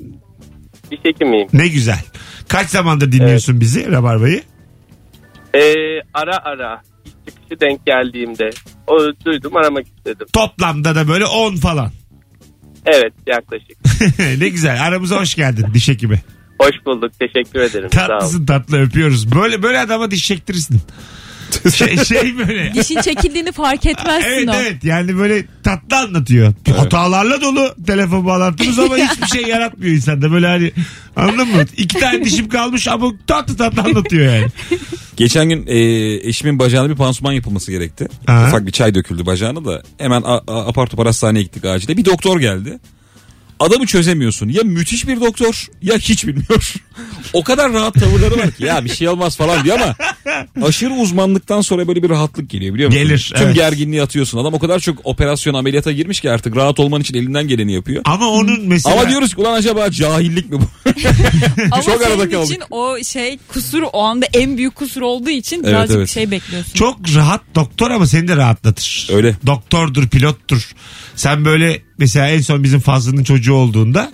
[0.91, 1.49] Diş hekimiyim.
[1.53, 2.01] Ne güzel.
[2.49, 4.43] Kaç zamandır dinliyorsun bizi Rabarba'yı?
[5.55, 5.61] Ee,
[6.15, 8.51] ara ara iş çıkışı denk geldiğimde
[8.87, 10.27] o duydum aramak istedim.
[10.33, 11.91] Toplamda da böyle 10 falan.
[12.87, 13.79] Evet yaklaşık.
[14.41, 14.83] ne güzel.
[14.87, 16.23] Aramıza hoş geldin diş hekimi.
[16.59, 17.89] Hoş bulduk teşekkür ederim.
[17.95, 18.09] Sağ olun.
[18.09, 19.35] Tatlısın tatlı öpüyoruz.
[19.35, 20.81] Böyle böyle adama diş çektirirsin.
[21.75, 22.73] Şey, şey böyle.
[22.75, 24.53] Dişin çekildiğini fark etmezsin Evet o.
[24.55, 26.55] evet yani böyle tatlı anlatıyor.
[26.77, 30.33] Hatalarla dolu telefon bağlantımız ama hiçbir şey yaratmıyor insanda.
[30.33, 30.73] Böyle hani
[31.17, 31.65] anladın mı?
[31.77, 34.47] İki tane dişim kalmış ama tatlı tatlı anlatıyor yani.
[35.17, 35.79] Geçen gün e,
[36.29, 38.09] eşimin bacağına bir pansuman yapılması gerekti.
[38.27, 38.47] Aha.
[38.49, 39.83] Ufak bir çay döküldü bacağına da.
[39.99, 41.97] Hemen a- a- apar topar hastaneye gittik acile.
[41.97, 42.79] Bir doktor geldi.
[43.63, 44.49] Adamı çözemiyorsun.
[44.49, 46.75] Ya müthiş bir doktor ya hiç bilmiyor.
[47.33, 49.95] o kadar rahat tavırları var ki ya bir şey olmaz falan diyor ama
[50.67, 53.03] aşırı uzmanlıktan sonra böyle bir rahatlık geliyor biliyor musun?
[53.03, 53.57] Gelir, Tüm evet.
[53.57, 54.39] gerginliği atıyorsun.
[54.39, 58.03] Adam o kadar çok operasyon ameliyata girmiş ki artık rahat olman için elinden geleni yapıyor.
[58.05, 59.01] Ama onun mesela...
[59.01, 60.65] Ama diyoruz ki ulan acaba cahillik mi bu?
[61.71, 62.51] Ama Çok arada senin kaldık.
[62.51, 66.09] için o şey kusur o anda en büyük kusur olduğu için Evet, birazcık evet.
[66.09, 66.73] şey bekliyorsun.
[66.75, 69.09] Çok rahat doktor ama seni de rahatlatır.
[69.13, 69.37] Öyle.
[69.47, 70.71] Doktordur, pilottur.
[71.17, 74.13] Sen böyle mesela en son bizim Fazlı'nın çocuğu olduğunda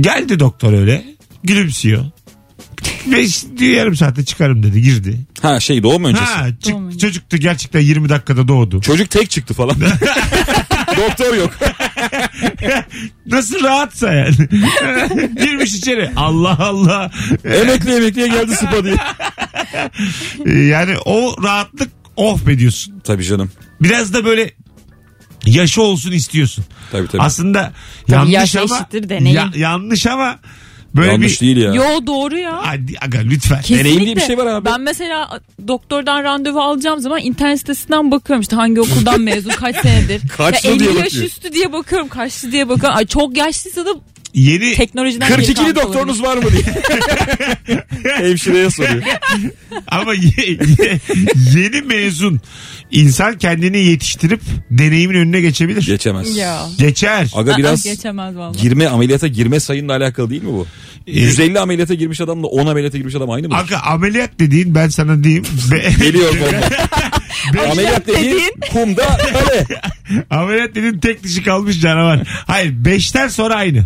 [0.00, 1.04] geldi doktor öyle
[1.44, 2.04] gülümsüyor.
[3.06, 3.26] Ve
[3.58, 5.26] diyor yarım saatte çıkarım dedi girdi.
[5.42, 6.24] Ha şey doğum öncesi.
[6.24, 7.00] Ha, çık- Doğum öncesi.
[7.00, 8.80] çocuk da gerçekten 20 dakikada doğdu.
[8.80, 9.76] Çocuk tek çıktı falan.
[10.96, 11.50] Doktor yok.
[13.26, 14.34] Nasıl rahatsa yani.
[15.38, 16.10] Girmiş içeri.
[16.16, 17.10] Allah Allah.
[17.44, 18.96] emekli emekliye geldi spa diye.
[20.68, 23.00] Yani o rahatlık of be diyorsun.
[23.04, 23.50] Tabii canım.
[23.80, 24.50] Biraz da böyle
[25.46, 26.64] yaşı olsun istiyorsun.
[26.92, 27.22] Tabii tabii.
[27.22, 27.72] Aslında
[28.08, 29.36] yanlış yaş ama eşittir deneyim.
[29.36, 30.38] Ya- yanlış ama
[30.96, 31.74] böyle Yanlış bir değil ya.
[31.74, 32.60] Yo doğru ya.
[32.62, 33.60] Hadi aga lütfen.
[33.60, 33.84] Kesinlikle.
[33.84, 34.64] Deneyim diye bir şey var abi.
[34.64, 40.22] Ben mesela doktordan randevu alacağım zaman internet sitesinden bakıyorum işte hangi okuldan mezun kaç senedir.
[40.36, 41.24] Kaçlı ya 50 diye yaş bakıyor.
[41.24, 42.98] üstü diye bakıyorum kaçlı diye bakıyorum.
[42.98, 43.90] Ay çok yaşlıysa da
[44.34, 46.62] Yeni teknolojiden geri 42'li kalmış doktorunuz var mı diye.
[48.16, 49.02] Hemşireye soruyor.
[49.88, 51.00] ama ye- ye-
[51.56, 52.40] yeni mezun
[52.90, 55.86] insan kendini yetiştirip deneyimin önüne geçebilir.
[55.86, 56.36] Geçemez.
[56.36, 56.66] Ya.
[56.78, 57.30] Geçer.
[57.34, 58.62] Aga biraz geçemez vallahi.
[58.62, 60.66] girme ameliyata girme sayınla alakalı değil mi bu?
[61.06, 63.56] Ee, 150 ameliyata girmiş adamla 10 ameliyata girmiş adam aynı mı?
[63.56, 65.44] Aga ameliyat dediğin ben sana diyeyim.
[65.70, 66.66] Be- Geliyor bomba.
[67.70, 69.66] ameliyat dediğin kumda kale.
[70.30, 72.20] ameliyat dediğin tek dişi kalmış canavar.
[72.46, 73.84] Hayır beşten sonra aynı.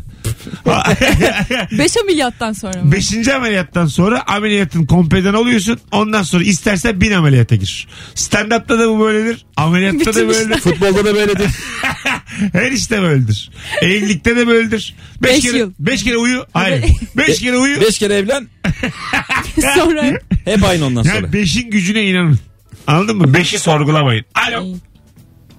[1.79, 2.93] 5 ameliyattan sonra mı?
[2.93, 5.81] Beşinci ameliyattan sonra ameliyatın kompeden oluyorsun.
[5.93, 7.89] Ondan sonra istersen bin ameliyata gir.
[8.15, 9.45] Stand-up'ta da bu böyledir.
[9.57, 10.61] Ameliyatta da Bütün böyledir.
[10.61, 11.51] Futbolda da böyledir.
[12.53, 13.51] Her işte böyledir.
[13.83, 14.95] Evlilikte de böyledir.
[15.23, 15.73] Beş, Beş kere, yıl.
[15.79, 16.47] beş kere uyu.
[16.53, 16.85] Hayır.
[17.17, 17.81] Beş kere uyu.
[17.81, 18.49] 5 kere evlen
[19.75, 20.05] sonra
[20.45, 21.15] hep aynı ondan sonra.
[21.15, 22.39] Yani beşin gücüne inanın.
[22.87, 23.35] Anladın mı?
[23.35, 24.25] Beşi sorgulamayın.
[24.49, 24.65] Alo.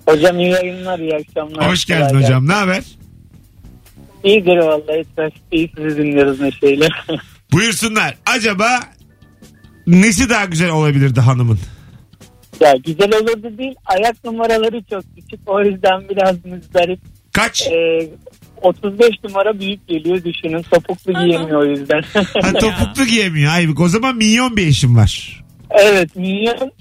[0.05, 1.71] Hocam iyi yayınlar, iyi akşamlar.
[1.71, 2.47] Hoş geldin Kolay hocam.
[2.47, 2.83] Ne haber?
[4.23, 5.05] İyidir vallahi.
[5.51, 6.87] İyi sizi dinliyoruz neşeyle.
[7.51, 8.17] Buyursunlar.
[8.25, 8.79] Acaba
[9.87, 11.59] nesi daha güzel olabilirdi hanımın?
[12.61, 13.75] ya güzel olurdu değil.
[13.85, 15.49] Ayak numaraları çok küçük.
[15.49, 16.99] O yüzden biraz müzdarip.
[17.33, 17.67] Kaç?
[17.67, 18.09] Ee,
[18.61, 20.61] 35 numara büyük geliyor düşünün.
[20.61, 22.01] Topuklu giyemiyor o yüzden.
[22.13, 23.51] Ha, topuklu giyemiyor.
[23.53, 23.79] Aybık.
[23.79, 25.43] O zaman milyon bir eşim var.
[25.69, 26.71] evet milyon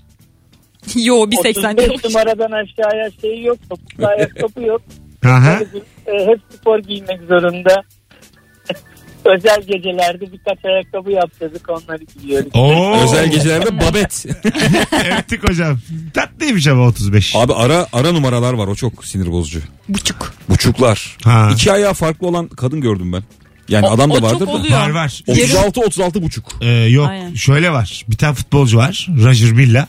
[1.05, 3.59] yo bir 80 35 numaradan aşağıya şey yok.
[3.69, 4.83] Topuklu ayakkabı yok.
[5.27, 5.61] Aha.
[6.07, 7.83] Ee, hep spor giymek zorunda.
[9.25, 12.51] Özel gecelerde birkaç ayakkabı yaptırdık onları giyiyoruz.
[12.55, 12.97] Oo.
[13.05, 14.27] Özel gecelerde babet.
[15.19, 15.79] Öptük hocam.
[16.15, 17.37] Tatlıymış ama 35.
[17.37, 19.61] Abi ara ara numaralar var o çok sinir bozucu.
[19.89, 20.33] buçuk.
[20.49, 21.17] Buçuklar.
[21.25, 21.51] Ha.
[21.55, 23.23] İki ayağı farklı olan kadın gördüm ben.
[23.69, 24.51] Yani O- adam da o çok vardır da.
[24.51, 24.79] oluyor.
[24.79, 25.23] Var var.
[25.29, 26.45] 36 36 buçuk.
[26.61, 27.35] Ee, yok Aynen.
[27.35, 28.05] şöyle var.
[28.09, 29.09] Bir tane futbolcu var.
[29.25, 29.89] Roger Milla.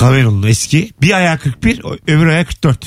[0.00, 0.90] Cameron'un eski.
[1.02, 2.86] Bir ayağı 41 o- öbür ayağı 44.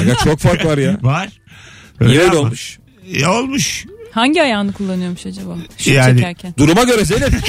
[0.00, 0.98] Aga çok fark var ya.
[1.02, 1.28] Var.
[2.00, 2.38] Niye öyle ama.
[2.40, 2.78] olmuş?
[3.14, 3.84] E, olmuş.
[4.12, 5.56] Hangi ayağını kullanıyormuş acaba?
[5.78, 6.54] Şut Yani- çekerken.
[6.58, 7.30] Duruma göre Zeynep.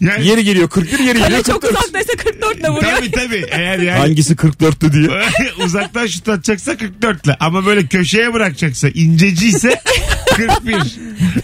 [0.00, 1.78] Yani, Yeri geliyor 41 yeri Kale geliyor çok 44.
[1.80, 2.92] uzaktaysa 44 ile vuruyor.
[2.96, 3.46] tabii tabii.
[3.50, 5.22] Eğer yani Hangisi 44'tü diye.
[5.64, 7.36] uzaktan şut atacaksa 44'le.
[7.40, 9.80] Ama böyle köşeye bırakacaksa inceciyse
[10.36, 10.76] 41.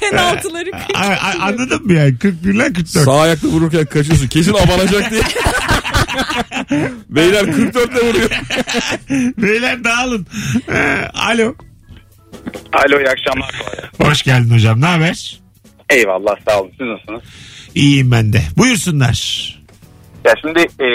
[0.00, 2.18] Penaltıları A- a- anladın mı yani?
[2.18, 2.88] 41 ile 44.
[3.04, 4.28] Sağ ayakla vururken kaçıyorsun.
[4.28, 5.22] Kesin abanacak diye.
[7.10, 8.30] Beyler 44 ile vuruyor.
[9.38, 10.26] Beyler dağılın.
[10.72, 11.54] Ee, alo.
[12.72, 13.50] Alo iyi akşamlar.
[14.02, 14.80] Hoş geldin hocam.
[14.80, 15.40] Ne haber?
[15.90, 16.70] Eyvallah sağ olun.
[16.78, 17.22] Siz nasılsınız?
[17.74, 18.40] İyiyim ben de.
[18.58, 19.46] Buyursunlar.
[20.24, 20.86] Ya şimdi e,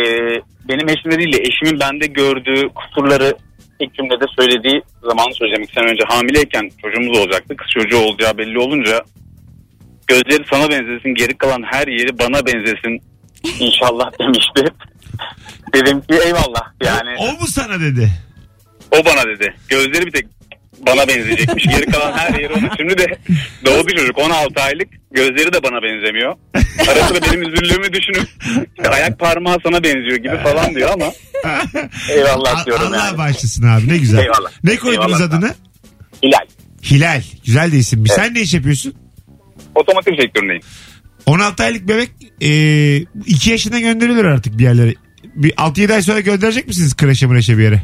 [0.70, 3.34] benim eşimde değil de eşimin bende gördüğü kusurları
[3.80, 5.64] tek cümlede söylediği zamanı söyleyeceğim.
[5.64, 7.56] İki sene önce hamileyken çocuğumuz olacaktı.
[7.58, 9.02] Kız çocuğu olacağı belli olunca
[10.08, 13.02] gözleri sana benzesin geri kalan her yeri bana benzesin
[13.60, 14.74] inşallah demişti.
[15.74, 18.10] Dedim ki eyvallah yani O mu sana dedi?
[18.92, 19.54] o bana dedi.
[19.70, 20.26] Gözleri bir tek
[20.88, 21.64] bana benzeyecekmiş.
[21.68, 22.76] Geri kalan her yeri ona.
[22.78, 23.06] Şimdi de
[23.66, 24.88] doğdu çocuk 16 aylık.
[25.12, 26.36] Gözleri de bana benzemiyor.
[26.92, 28.28] Ara sıra benim üzüldüğümü düşünüp
[28.78, 31.06] işte ayak parmağı sana benziyor gibi falan diyor ama
[32.10, 33.18] eyvallah diyorum Allah yani.
[33.18, 34.20] bağışlasın abi ne güzel.
[34.20, 34.52] Eyvallah.
[34.64, 35.36] Ne koydunuz Eyvallah.
[35.36, 35.56] adını?
[36.24, 36.46] Hilal.
[36.92, 37.22] Hilal.
[37.46, 38.12] Güzel de isimmiş.
[38.12, 38.94] Sen ne iş yapıyorsun?
[39.76, 40.62] Otomotiv sektöründeyim.
[41.26, 42.10] 16 aylık bebek
[43.26, 44.94] 2 yaşına gönderilir artık bir yerlere.
[45.36, 47.82] Bir 6-7 ay sonra gönderecek misiniz kreşe mreşe bir yere?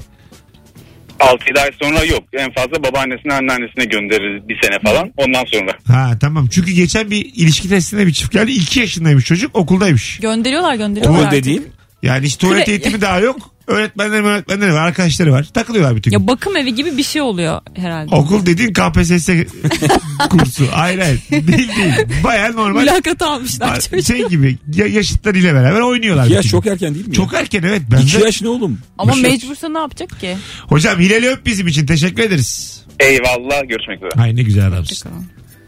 [1.19, 2.23] 6-7 ay sonra yok.
[2.33, 5.11] En fazla babaannesine anneannesine göndeririz bir sene falan.
[5.17, 5.71] Ondan sonra.
[5.87, 6.47] Ha tamam.
[6.51, 8.51] Çünkü geçen bir ilişki testine bir çift geldi.
[8.51, 10.19] 2 yaşındaymış çocuk okuldaymış.
[10.19, 11.19] Gönderiyorlar gönderiyorlar.
[11.19, 11.39] Okul artık.
[11.39, 11.67] dediğin
[12.03, 13.56] Yani hiç tuvalet Kre- eğitimi daha yok.
[13.67, 15.47] Öğretmenleri öğretmenleri var arkadaşları var.
[15.53, 16.19] Takılıyorlar bütün gün.
[16.19, 18.15] Ya bakım evi gibi bir şey oluyor herhalde.
[18.15, 19.29] Okul dediğin KPSS
[20.29, 20.67] kursu.
[20.71, 21.19] Hayır hayır.
[21.31, 21.93] Değil değil.
[22.23, 22.79] Baya normal.
[22.81, 24.03] Mülakat almışlar çocuğu.
[24.03, 26.25] şey gibi ya- yaşıtlarıyla beraber oynuyorlar.
[26.25, 26.61] 2 yaş bütün gün.
[26.61, 27.13] çok erken değil mi?
[27.13, 27.81] Çok erken evet.
[27.91, 28.79] Ben 2 de- yaş ne oğlum?
[28.97, 30.37] Ama şey- mecbursa ne yapacak ki?
[30.67, 31.85] Hocam Hilal'i öp bizim için.
[31.85, 32.81] Teşekkür ederiz.
[32.99, 33.61] Eyvallah.
[33.69, 34.23] Görüşmek üzere.
[34.23, 35.11] Ay ne güzel adamsın.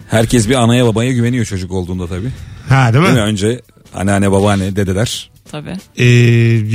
[0.09, 2.29] Herkes bir anaya babaya güveniyor çocuk olduğunda tabii.
[2.69, 3.07] Ha değil mi?
[3.07, 3.23] Değil mi?
[3.23, 3.61] Önce
[3.95, 5.29] anneanne babaanne dedeler.
[5.51, 5.75] Tabii.
[5.97, 6.05] Ee,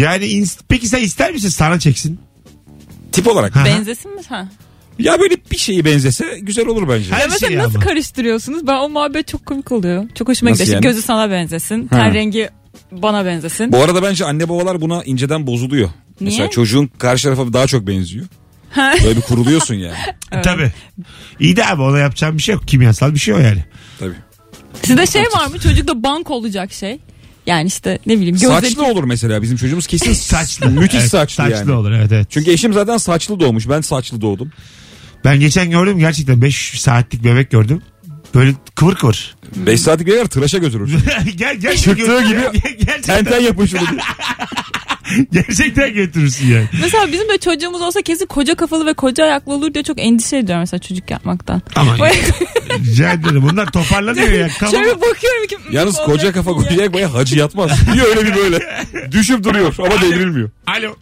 [0.03, 2.19] yani ins- peki sen ister misin sana çeksin?
[3.13, 3.57] Tip olarak.
[3.57, 3.65] Ha.
[3.65, 4.51] Benzesin mi sen?
[4.99, 7.11] Ya böyle bir şeyi benzese güzel olur bence.
[7.13, 7.85] Her mesela şeyi nasıl ama.
[7.85, 8.67] karıştırıyorsunuz?
[8.67, 10.05] Ben o muhabbet çok komik oluyor.
[10.15, 10.79] Çok hoşuma Nasıl gidiyor.
[10.79, 10.95] İşte yani?
[10.95, 11.89] Gözü sana benzesin.
[11.89, 11.97] Ha.
[11.97, 12.49] Ten rengi
[12.93, 13.73] bana benzesin.
[13.73, 15.89] Bu arada bence anne babalar buna inceden bozuluyor.
[15.89, 16.31] Niye?
[16.31, 18.27] Mesela çocuğun karşı tarafa daha çok benziyor.
[18.77, 19.97] Böyle bir kuruluyorsun yani.
[20.43, 20.73] Tabii.
[21.41, 22.69] İyi de abi ona yapacağım bir şey yok.
[22.69, 23.65] Kimyasal bir şey o yani.
[23.99, 24.15] Tabii.
[24.83, 25.59] Sizde şey var mı?
[25.59, 26.99] Çocukta bank olacak şey.
[27.47, 28.67] Yani işte ne bileyim gözleri...
[28.67, 30.71] Saçlı olur mesela bizim çocuğumuz kesin Saçlı.
[30.71, 31.73] Müthiş Evet, saçlı, saçlı yani.
[31.73, 32.27] olur evet evet.
[32.31, 33.69] Çünkü eşim zaten saçlı doğmuş.
[33.69, 34.51] Ben saçlı doğdum.
[35.25, 37.83] Ben geçen gördüm gerçekten 5 saatlik bebek gördüm.
[38.35, 39.37] Böyle kıvır kıvır.
[39.57, 40.95] 5 saatlik beyler tıraşa götürür.
[41.37, 41.77] gel gel.
[41.77, 43.53] Çıktığı gibi gerçekten, Tenten diye.
[45.33, 46.69] gerçekten götürürsün yani.
[46.83, 50.37] Mesela bizim de çocuğumuz olsa kesin koca kafalı ve koca ayaklı olur diye çok endişe
[50.37, 51.63] ediyorum mesela çocuk yapmaktan.
[51.77, 52.15] Ama Böyle-
[52.79, 53.43] rica ederim.
[53.51, 54.49] Bunlar toparlanıyor ya.
[54.49, 55.57] Kafam, Şöyle bakıyorum ki.
[55.71, 57.71] Yalnız olacak koca kafa koca ayak baya hacı yatmaz.
[57.95, 58.59] Bir öyle bir böyle.
[59.13, 60.51] Düşüp duruyor ama devrilmiyor.
[60.67, 60.97] Alo.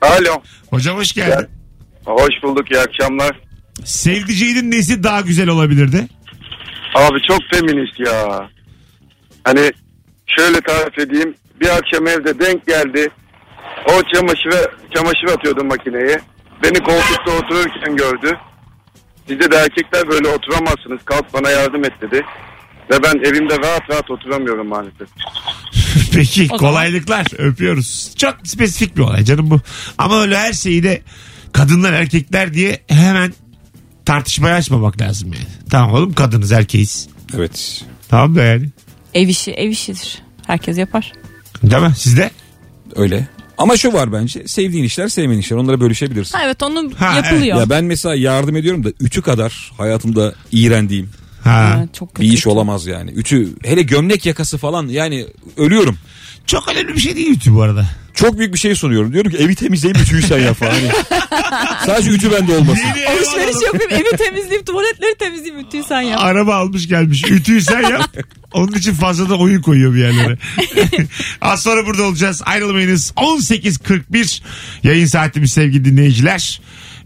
[0.00, 0.42] Alo.
[0.70, 1.46] Hocam hoş geldin.
[2.04, 2.70] Hoş bulduk.
[2.70, 3.40] iyi akşamlar.
[3.84, 6.08] Sevdiceğinin nesi daha güzel olabilirdi?
[6.94, 8.48] Abi çok feminist ya.
[9.44, 9.70] Hani
[10.38, 11.34] şöyle tarif edeyim.
[11.60, 13.10] Bir akşam evde denk geldi.
[13.86, 16.20] O çamaşırı, çamaşır atıyordu makineye.
[16.62, 18.36] Beni koltukta otururken gördü.
[19.28, 21.00] Sizde de erkekler böyle oturamazsınız.
[21.04, 22.22] Kalk bana yardım et dedi.
[22.90, 25.08] Ve ben evimde rahat rahat oturamıyorum maalesef.
[26.14, 28.14] Peki O zaman- kolaylıklar öpüyoruz.
[28.18, 29.60] Çok spesifik bir olay canım bu.
[29.98, 31.02] Ama öyle her şeyi de
[31.52, 33.34] kadınlar erkekler diye hemen
[34.06, 35.46] tartışmaya açmamak lazım yani.
[35.70, 37.08] Tamam oğlum kadınız erkeğiz.
[37.36, 37.84] Evet.
[38.08, 38.68] Tamam da yani.
[39.14, 40.22] Ev işi ev işidir.
[40.46, 41.12] Herkes yapar.
[41.62, 41.92] Değil mi?
[41.96, 42.30] Sizde?
[42.96, 43.26] Öyle.
[43.58, 44.48] Ama şu var bence.
[44.48, 45.56] Sevdiğin işler sevmeyen işler.
[45.56, 46.38] Onlara bölüşebilirsin.
[46.38, 47.58] Ha evet onun Ha, yapılıyor.
[47.58, 51.10] Ya ben mesela yardım ediyorum da ütü kadar hayatımda iğrendiğim
[51.44, 51.50] Ha.
[51.50, 52.28] Ha, çok kötü.
[52.28, 53.10] bir iş olamaz yani.
[53.10, 55.98] Ütü hele gömlek yakası falan yani ölüyorum.
[56.46, 57.86] Çok önemli bir şey değil ütü bu arada.
[58.14, 59.12] Çok büyük bir şey sunuyorum.
[59.12, 60.72] Diyorum ki evi temizleyip ütüyü sen yap falan.
[61.86, 62.82] Sadece ütü bende olmasın.
[62.86, 63.64] Yeni ev Alışveriş alalım.
[63.80, 66.20] yapayım evi temizleyeyim tuvaletleri temizleyeyim ütüyü sen yap.
[66.22, 67.24] Araba almış gelmiş.
[67.30, 68.16] Ütüyü sen yap.
[68.52, 70.38] Onun için fazla da oyun koyuyor bir yerlere.
[71.40, 72.42] Az sonra burada olacağız.
[72.44, 73.12] Ayrılmayınız.
[73.16, 74.42] 18.41
[74.82, 76.60] yayın saatimiz sevgili dinleyiciler.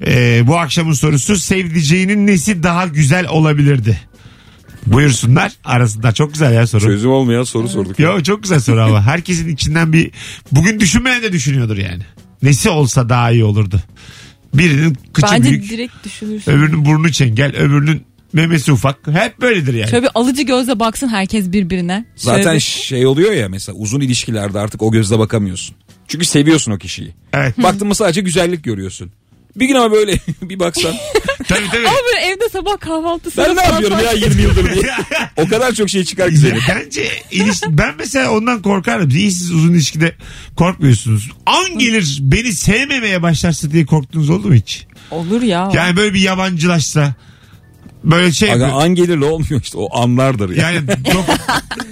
[0.06, 4.00] Ee, bu akşamın sorusu sevdiceğinin nesi daha güzel olabilirdi?
[4.86, 5.52] Buyursunlar.
[5.64, 6.82] Arasında çok güzel ya soru.
[6.84, 7.98] Çözüm olmayan soru sorduk.
[7.98, 9.02] Yo çok güzel soru ama.
[9.02, 10.10] Herkesin içinden bir
[10.52, 12.02] bugün düşünmeyen de düşünüyordur yani.
[12.42, 13.80] Nesi olsa daha iyi olurdu.
[14.54, 16.52] Birinin kıçı Bence büyük, direkt düşünürsün.
[16.52, 18.98] öbürünün burnu çengel, öbürünün memesi ufak.
[19.12, 19.90] Hep böyledir yani.
[19.90, 22.04] Şöyle bir alıcı gözle baksın herkes birbirine.
[22.16, 25.76] Şöyle Zaten bir- şey oluyor ya mesela uzun ilişkilerde artık o gözle bakamıyorsun.
[26.08, 27.14] Çünkü seviyorsun o kişiyi.
[27.32, 27.62] Evet.
[27.62, 29.10] Baktın mı sadece güzellik görüyorsun.
[29.56, 30.94] Bir gün ama böyle bir baksan.
[31.48, 31.88] tabii tabii.
[31.88, 33.36] Ama böyle evde sabah kahvaltısı.
[33.36, 34.82] ben ne yapıyorum ya 20 yıldır diye.
[35.36, 36.60] O kadar çok şey çıkar ki senin.
[36.68, 39.10] Bence iliş- ben mesela ondan korkarım.
[39.10, 40.14] İyi siz uzun ilişkide
[40.56, 41.30] korkmuyorsunuz.
[41.46, 44.86] An gelir beni sevmemeye başlarsa diye korktunuz oldu mu hiç?
[45.10, 45.70] Olur ya.
[45.74, 47.14] Yani böyle bir yabancılaşsa
[48.10, 50.70] böyle şey Aga an gelirle olmuyor işte o anlardır ya.
[50.70, 51.38] yani dok-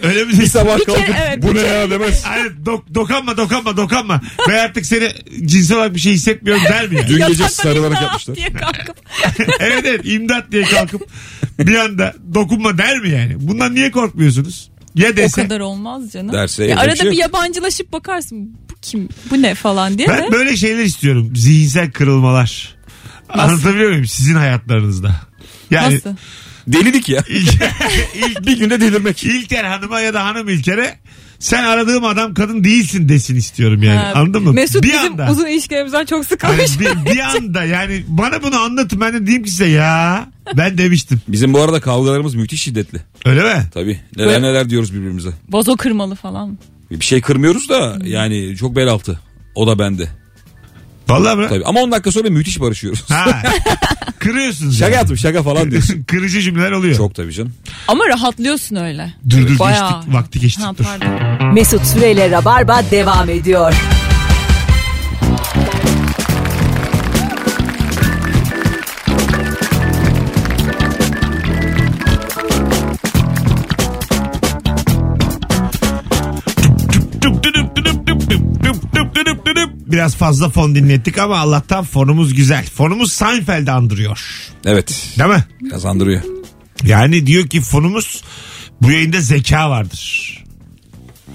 [0.02, 2.24] öyle mi Bir sabah Bir kalkıp evet, bu bir ne ya demez.
[2.24, 5.08] Hani dok- dokanma dokanma dokanma ve artık seni
[5.46, 7.08] cinsel olarak bir şey hissetmiyorum der mi yani?
[7.08, 8.36] Dün gece sarılarak yapmışlar.
[8.36, 8.96] diye kalkıp.
[9.60, 11.02] evet evet imdat diye kalkıp
[11.58, 13.34] bir anda dokunma der mi yani?
[13.40, 14.70] Bundan niye korkmuyorsunuz?
[14.94, 16.32] Ya o dese kadar olmaz canım.
[16.32, 18.50] Derse Ya arada bir şey bir yabancılaşıp bakarsın.
[18.70, 20.12] Bu kim bu ne falan diye de.
[20.12, 21.32] Ben böyle şeyler istiyorum.
[21.36, 22.74] Zihinsel kırılmalar.
[23.28, 24.06] Anlatabiliyor muyum?
[24.06, 25.14] Sizin hayatlarınızda.
[25.70, 26.14] Yani Nasıl?
[26.66, 27.24] Delilik ya.
[27.28, 29.24] ilk, bir günde delirmek.
[29.24, 30.98] İlker hanıma ya da hanım İlker'e
[31.38, 33.98] sen aradığım adam kadın değilsin desin istiyorum yani.
[33.98, 34.52] Ha, Anladın mı?
[34.52, 35.30] Mesut bir bizim anda.
[35.30, 36.80] uzun ilişkilerimizden çok Hani sıkılmış.
[36.80, 41.20] bir, bir anda yani bana bunu anlatın ben de diyeyim ki size ya ben demiştim.
[41.28, 43.00] Bizim bu arada kavgalarımız müthiş şiddetli.
[43.24, 43.64] Öyle mi?
[43.74, 44.00] Tabii.
[44.16, 45.30] Neler neler diyoruz birbirimize.
[45.48, 46.58] Bozo kırmalı falan.
[46.90, 49.20] Bir şey kırmıyoruz da yani çok bel altı.
[49.54, 50.08] O da bende.
[51.08, 51.46] Vallahi mi?
[51.48, 51.64] Tabii.
[51.64, 53.04] Ama 10 dakika sonra müthiş barışıyoruz.
[53.10, 53.42] Ha.
[54.18, 54.78] Kırıyorsunuz.
[54.78, 54.96] Şaka yani.
[54.98, 56.02] yaptım şaka falan diyorsun.
[56.08, 56.96] Kırıcı cümleler oluyor.
[56.96, 57.52] Çok tabii canım.
[57.88, 59.14] Ama rahatlıyorsun öyle.
[59.30, 59.92] Dur dur Bayağı.
[59.94, 60.84] geçtik vakti geçtik Ha, dur.
[60.84, 61.54] pardon.
[61.54, 63.74] Mesut Süreyle Rabarba devam ediyor.
[79.86, 82.64] Biraz fazla fon dinlettik ama Allah'tan fonumuz güzel.
[82.66, 84.20] Fonumuz Seinfeld'i andırıyor.
[84.64, 85.12] Evet.
[85.18, 85.44] Değil mi?
[85.60, 86.22] Biraz andırıyor.
[86.84, 88.22] Yani diyor ki fonumuz
[88.82, 90.34] bu yayında zeka vardır.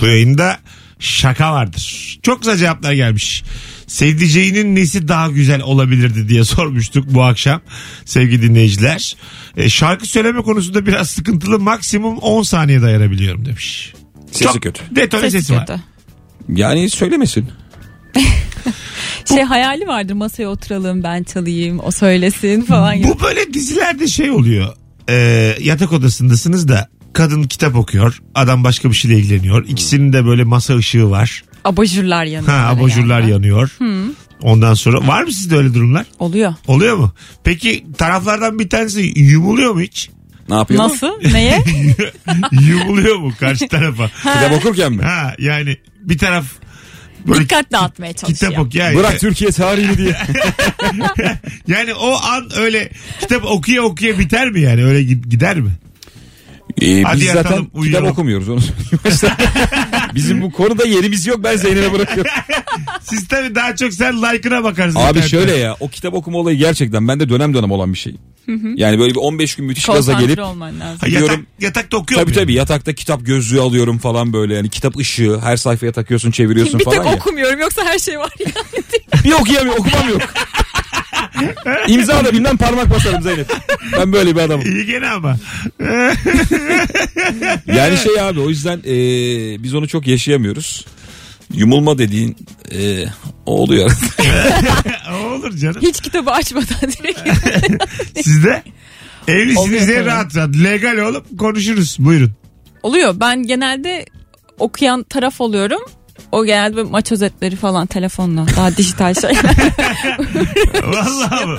[0.01, 0.59] Bu yayında
[0.99, 2.17] şaka vardır.
[2.23, 3.43] Çok güzel cevaplar gelmiş.
[3.87, 7.61] Sevdiceğinin nesi daha güzel olabilirdi diye sormuştuk bu akşam
[8.05, 9.15] sevgili dinleyiciler.
[9.57, 13.93] E, şarkı söyleme konusunda biraz sıkıntılı maksimum 10 saniye dayanabiliyorum demiş.
[14.31, 14.83] Sesi Çok kötü.
[14.95, 15.65] Detone sesi, Sesi var.
[15.67, 15.81] kötü.
[16.49, 17.49] Yani söylemesin.
[19.25, 22.97] Şey hayali vardır masaya oturalım ben çalayım o söylesin falan.
[22.97, 23.07] gibi.
[23.07, 24.73] Bu böyle dizilerde şey oluyor.
[25.09, 25.15] E,
[25.61, 28.19] yatak odasındasınız da kadın kitap okuyor.
[28.35, 29.65] Adam başka bir şeyle ilgileniyor.
[29.67, 31.43] İkisinin de böyle masa ışığı var.
[31.65, 32.53] Abajurlar yanıyor.
[32.53, 33.31] Ha abajurlar yani.
[33.31, 33.77] yanıyor.
[34.41, 36.05] Ondan sonra var mı sizde öyle durumlar?
[36.19, 36.53] Oluyor.
[36.67, 37.11] Oluyor mu?
[37.43, 40.09] Peki taraflardan bir tanesi yumuluyor mu hiç?
[40.49, 40.83] Ne yapıyor?
[40.83, 41.21] Nasıl?
[41.33, 41.63] Neye?
[42.51, 44.07] yumuluyor mu karşı tarafa?
[44.17, 45.01] Kitap okurken mi?
[45.03, 46.45] ha yani bir taraf
[47.27, 48.51] böyle Dikkat dağıtmaya çalışıyor.
[48.51, 48.97] kitap ok yani.
[48.97, 50.15] Bırak Türkiye tarihini diye.
[51.67, 54.83] yani o an öyle kitap okuya okuya biter mi yani?
[54.85, 55.71] Öyle gid- gider mi?
[56.81, 58.07] Ee, Hadi biz yatalım, zaten kitap uyuyalım.
[58.09, 58.59] okumuyoruz onu.
[60.15, 62.31] Bizim bu konuda yerimiz yok ben Zeynep'e bırakıyorum.
[63.01, 64.95] Siz tabii daha çok sen like'ına bakarsın.
[64.99, 65.29] Abi internette.
[65.29, 68.15] şöyle ya o kitap okuma olayı gerçekten bende dönem dönem olan bir şey.
[68.75, 70.97] Yani böyle bir 15 gün müthiş gaza Konsantre gelip olman lazım.
[71.01, 72.43] Ha, yatak, Diyorum- yatakta okuyor tabii muyum?
[72.43, 76.83] tabii yatakta kitap gözlüğü alıyorum falan böyle yani kitap ışığı her sayfaya takıyorsun çeviriyorsun Bir
[76.85, 77.13] falan tek ya.
[77.13, 78.51] okumuyorum yoksa her şey var ya.
[79.23, 80.21] Bir okuyamıyorum okumam yok.
[81.87, 83.53] İmza da bilmem parmak basarım Zeynep.
[83.97, 84.65] Ben böyle bir adamım.
[84.65, 85.37] İyi gene ama.
[87.65, 88.93] Yani şey abi o yüzden e,
[89.63, 90.85] biz onu çok yaşayamıyoruz.
[91.53, 92.35] Yumulma dediğin
[92.71, 93.05] e,
[93.45, 93.91] o oluyor.
[95.39, 95.81] olur canım.
[95.81, 97.19] Hiç kitabı açmadan direkt.
[98.23, 98.63] Sizde?
[99.27, 100.49] Evlisiniz diye rahat rahat.
[100.63, 101.95] Legal olup konuşuruz.
[101.99, 102.31] Buyurun.
[102.83, 103.15] Oluyor.
[103.19, 104.05] Ben genelde
[104.59, 105.81] okuyan taraf oluyorum.
[106.31, 108.45] O genelde böyle maç özetleri falan telefonla.
[108.57, 109.43] Daha dijital şeyler.
[110.83, 111.57] Vallahi mı?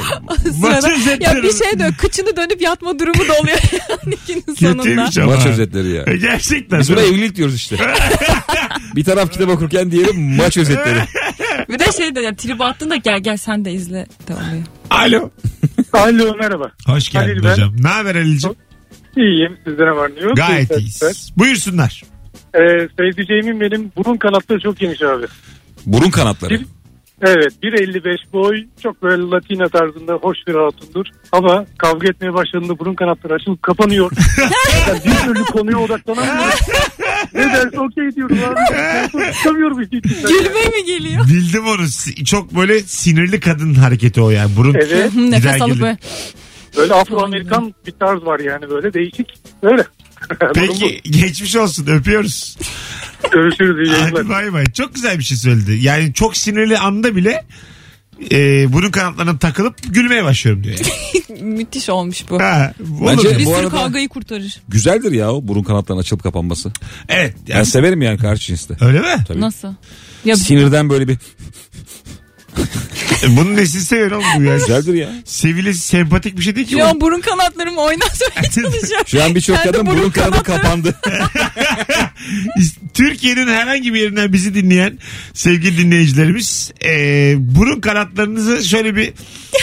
[0.60, 1.36] Maç özetleri.
[1.36, 4.82] ya bir şey de kıçını dönüp yatma durumu da oluyor yani günün sonunda.
[4.82, 5.36] Kötüymüş ama.
[5.36, 6.04] Maç özetleri ya.
[6.06, 6.80] E, Gerçekten.
[6.80, 7.76] Biz buna evlilik diyoruz işte.
[8.96, 10.98] bir taraf kitap okurken diğeri maç özetleri.
[11.70, 14.62] Bir de şey de yani tribe attın da gel gel sen de izle de oluyor.
[14.90, 15.30] Alo.
[15.92, 16.70] Alo merhaba.
[16.86, 17.50] Hoş geldin Halil ben.
[17.52, 17.74] hocam.
[17.82, 18.56] Ne haber Halil'ciğim?
[19.16, 19.56] İyiyim.
[19.64, 20.36] Sizlere var mı yok?
[20.36, 21.32] Gayet iyiyiz.
[21.36, 22.02] Buyursunlar.
[22.54, 25.26] Ee, sevdiceğimin benim burun kanatları çok geniş abi.
[25.86, 26.60] Burun kanatları.
[27.22, 31.06] Evet 1.55 boy çok böyle latina tarzında hoş bir hatundur.
[31.32, 34.10] Ama kavga etmeye başladığında burun kanatları açılıp kapanıyor.
[34.88, 36.50] yani bir türlü konuya odaklanamıyorum.
[37.34, 38.54] Ne derse okey diyorum abi.
[38.68, 40.28] Telefonu Çıkamıyorum hiç içinden.
[40.32, 41.26] Gülme mi geliyor?
[41.28, 41.88] Bildim onu.
[41.88, 44.56] Si- Çok böyle sinirli kadın hareketi o yani.
[44.56, 45.14] Burun Evet.
[45.14, 45.98] Nefes alıp.
[46.76, 49.26] Böyle Afro-Amerikan bir tarz var yani böyle değişik.
[49.62, 49.84] Öyle.
[50.54, 52.58] Peki geçmiş olsun öpüyoruz.
[53.32, 54.12] Görüşürüz iyi yayınlar.
[54.22, 54.64] Hadi bay bay.
[54.72, 55.78] Çok güzel bir şey söyledi.
[55.80, 57.44] Yani çok sinirli anda bile
[58.32, 60.76] e, burun kanatlarına takılıp gülmeye başlıyorum diyor.
[61.28, 61.42] Yani.
[61.42, 62.40] Müthiş olmuş bu.
[62.40, 63.38] Ha, olur Bence-?
[63.38, 64.60] Bir Bu sürü arada- kavgayı kurtarır.
[64.68, 66.72] Güzeldir ya o burun kanatlarının açılıp kapanması.
[67.08, 67.34] Evet.
[67.48, 68.76] Ben Yani, severim yani karşı cinste.
[68.80, 69.24] öyle mi?
[69.28, 69.40] Tabii.
[69.40, 69.68] Nasıl?
[70.24, 71.18] Ya Sinirden böyle bir
[73.36, 74.56] Bunun nesini seviyor oğlum bu ya?
[74.56, 75.08] güzeldir ya.
[75.24, 76.84] Sevilesi sempatik bir şey değil ki şu bu.
[76.84, 79.06] an burun kanatlarımı oynatmaya çalışıyorum.
[79.06, 80.62] Şu an birçok Kendi kadın burun burun kanadı kanatları.
[80.62, 80.94] kapandı.
[82.94, 84.98] Türkiye'nin herhangi bir yerinden bizi dinleyen
[85.34, 89.12] sevgili dinleyicilerimiz e, burun kanatlarınızı şöyle bir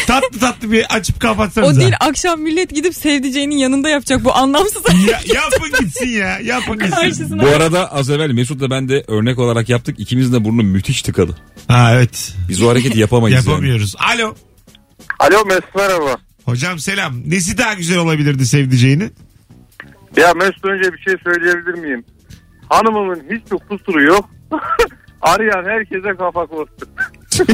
[0.07, 1.77] tatlı tatlı bir açıp kapatsanız.
[1.77, 4.81] O değil akşam millet gidip sevdiceğinin yanında yapacak bu anlamsız.
[5.09, 6.39] Ya, yapın gitsin ya.
[6.39, 6.91] Yapın gitsin.
[6.95, 7.43] Karşısına.
[7.43, 9.99] Bu arada az evvel Mesut'la ben de örnek olarak yaptık.
[9.99, 11.37] İkimizin de burnu müthiş tıkadı.
[11.67, 12.33] Ha evet.
[12.49, 13.46] Biz o hareketi yapamayız.
[13.47, 13.95] Yapamıyoruz.
[13.99, 14.35] Alo.
[15.19, 16.15] Alo Mesut merhaba.
[16.45, 17.13] Hocam selam.
[17.25, 19.13] Nesi daha güzel olabilirdi sevdiceğinin?
[20.17, 22.05] Ya Mesut önce bir şey söyleyebilir miyim?
[22.69, 24.29] Hanımımın hiçbir kusuru yok.
[25.21, 26.89] Arayan herkese kafa kostüm.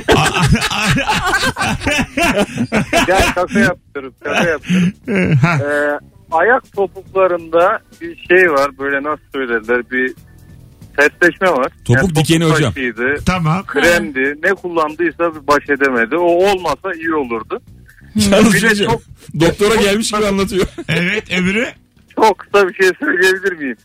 [3.08, 4.94] ya şaka yapıyorum şaka yapıyorum.
[5.08, 6.00] Ee,
[6.32, 10.14] ayak topuklarında bir şey var böyle nasıl söylerler bir
[11.00, 11.72] sertleşme var.
[11.86, 12.74] Topuk dikeni hocam.
[12.74, 13.66] taşıydı, tamam.
[13.66, 16.18] kremdi ne kullandıysa bir baş edemedi.
[16.18, 17.62] O olmasa iyi olurdu.
[18.16, 19.02] Yalnız Bir de hocam, çok
[19.40, 20.68] doktora gelmiş gibi anlatıyor.
[20.90, 21.68] Evet öbürü.
[22.16, 23.78] çok kısa bir şey söyleyebilir miyim?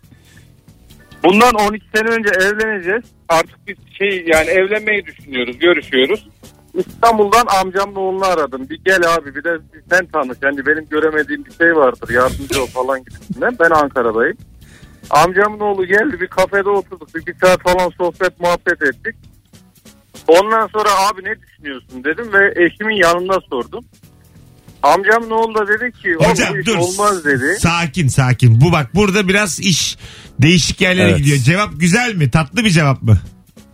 [1.24, 3.04] Bundan 12 sene önce evleneceğiz.
[3.28, 6.28] Artık biz şey yani evlenmeyi düşünüyoruz, görüşüyoruz.
[6.74, 8.68] İstanbul'dan amcamın oğlunu aradım.
[8.70, 9.58] Bir gel abi bir de
[9.90, 10.38] sen tanış.
[10.42, 12.14] Yani benim göremediğim bir şey vardır.
[12.14, 13.56] Yardımcı ol falan gibisinden.
[13.60, 14.36] Ben Ankara'dayım.
[15.10, 17.14] Amcamın oğlu geldi bir kafede oturduk.
[17.14, 19.14] Bir, bir saat falan sohbet muhabbet ettik.
[20.28, 23.84] Ondan sonra abi ne düşünüyorsun dedim ve eşimin yanında sordum.
[24.82, 26.76] Amcamın oğlu da dedi ki "Oğlum Hocam bu iş dur.
[26.76, 27.56] olmaz dedi.
[27.60, 28.60] Sakin sakin.
[28.60, 29.98] Bu bak burada biraz iş
[30.42, 31.18] değişik yerlere Evet.
[31.18, 31.36] gidiyor.
[31.36, 32.30] Cevap güzel mi?
[32.30, 33.18] Tatlı bir cevap mı?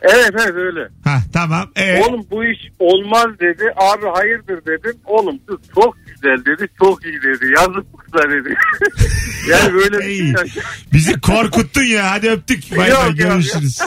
[0.02, 0.88] Evet evet öyle.
[1.04, 1.70] Ha tamam.
[1.76, 3.64] Ee, Oğlum bu iş olmaz dedi.
[3.76, 5.00] Abi hayırdır dedim.
[5.04, 6.68] Oğlum kız çok güzel dedi.
[6.78, 7.52] Çok iyi dedi.
[7.56, 8.54] Yazık bu kıza dedi.
[9.50, 10.34] yani böyle bir İyi.
[10.52, 10.62] şey.
[10.92, 12.10] bizi korkuttun ya.
[12.10, 12.76] Hadi öptük.
[12.76, 13.78] Bay Yok, bay yok, görüşürüz.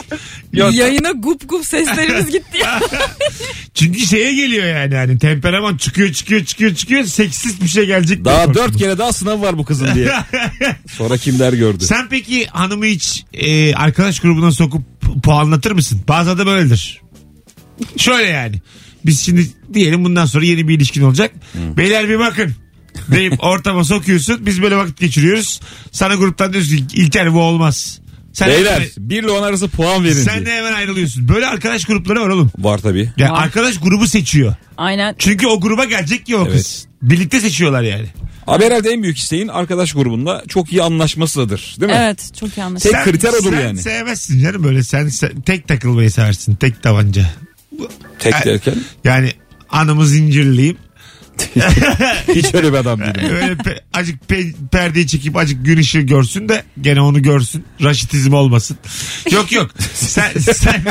[0.52, 2.80] Yayına gup gup seslerimiz gitti ya.
[3.74, 8.24] Çünkü şeye geliyor yani hani temperaman çıkıyor çıkıyor çıkıyor çıkıyor seksist bir şey gelecek.
[8.24, 10.12] diye Daha dört kere daha sınav var bu kızın diye.
[10.92, 11.84] Sonra kimler gördü.
[11.84, 14.82] Sen peki hanımı hiç e, arkadaş grubuna sokup
[15.22, 16.00] puanlatır mısın?
[16.08, 17.00] Bazen de böyledir.
[17.96, 18.56] Şöyle yani.
[19.06, 21.32] Biz şimdi diyelim bundan sonra yeni bir ilişkin olacak.
[21.76, 22.54] Beyler bir bakın.
[23.08, 24.46] Deyip ortama sokuyorsun.
[24.46, 25.60] Biz böyle vakit geçiriyoruz.
[25.92, 28.00] Sana gruptan diyorsun ki İlker bu olmaz.
[28.32, 31.28] Sen Beyler hemen- bir ile on arası puan verin sen de hemen ayrılıyorsun.
[31.28, 32.50] Böyle arkadaş grupları var oğlum.
[32.58, 33.12] Var tabii.
[33.16, 33.42] Ya Var.
[33.42, 34.54] arkadaş grubu seçiyor.
[34.76, 35.14] Aynen.
[35.18, 36.86] Çünkü o gruba gelecek ki o kız.
[37.02, 38.06] Birlikte seçiyorlar yani.
[38.46, 41.76] Abi herhalde en büyük isteğin arkadaş grubunda çok iyi anlaşmasıdır.
[41.80, 41.98] Değil mi?
[42.00, 42.92] Evet çok iyi anlaşıldı.
[42.92, 43.78] Tek kriter odur sen yani.
[43.82, 46.54] sevmezsin canım böyle sen, sen tek takılmayı seversin.
[46.54, 47.30] Tek tabanca.
[48.18, 48.74] Tek E- derken
[49.04, 49.32] Yani
[49.70, 50.76] anımı zincirleyeyim.
[52.34, 53.14] hiç öyle bir adam değilim.
[53.34, 57.64] Öyle pe- acık pe- perdeyi çekip acık gün ışığı görsün de gene onu görsün.
[57.82, 58.76] Raşitizm olmasın.
[59.32, 59.70] Yok yok.
[59.94, 60.82] Sen sen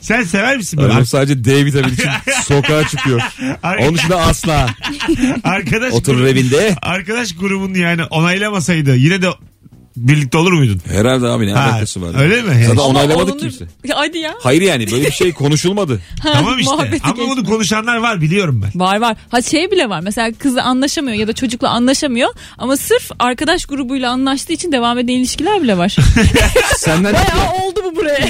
[0.00, 0.94] sen sever misin böyle?
[0.94, 2.08] Öyle sadece D vitamini için
[2.44, 3.20] sokağa çıkıyor.
[3.62, 4.74] Ar- Onun dışında asla.
[5.44, 6.76] arkadaş Oturur grubu- evinde.
[6.82, 9.28] Arkadaş grubun yani onaylamasaydı yine de
[9.96, 10.80] birlikte olur muydun?
[10.88, 12.20] Herhalde abi ne Ha, alakası var?
[12.22, 12.48] öyle mi?
[12.60, 13.64] Zaten Ama onaylamadık olunur- kimse.
[13.94, 14.34] Hadi ya.
[14.40, 16.00] Hayır yani böyle bir şey konuşulmadı.
[16.22, 16.72] tamam işte.
[16.72, 17.30] Muhabbeti Ama geçti.
[17.30, 18.80] bunu konuşanlar var biliyorum ben.
[18.80, 19.16] Var var.
[19.30, 20.00] Ha şey bile var.
[20.00, 25.12] Mesela kızı anlaşamıyor ya da çocukla anlaşamıyor ama sırf arkadaş grubuyla anlaştığı için devam eden
[25.12, 25.96] ilişkiler bile var.
[26.78, 28.18] Senden Bayağı oldu bu buraya.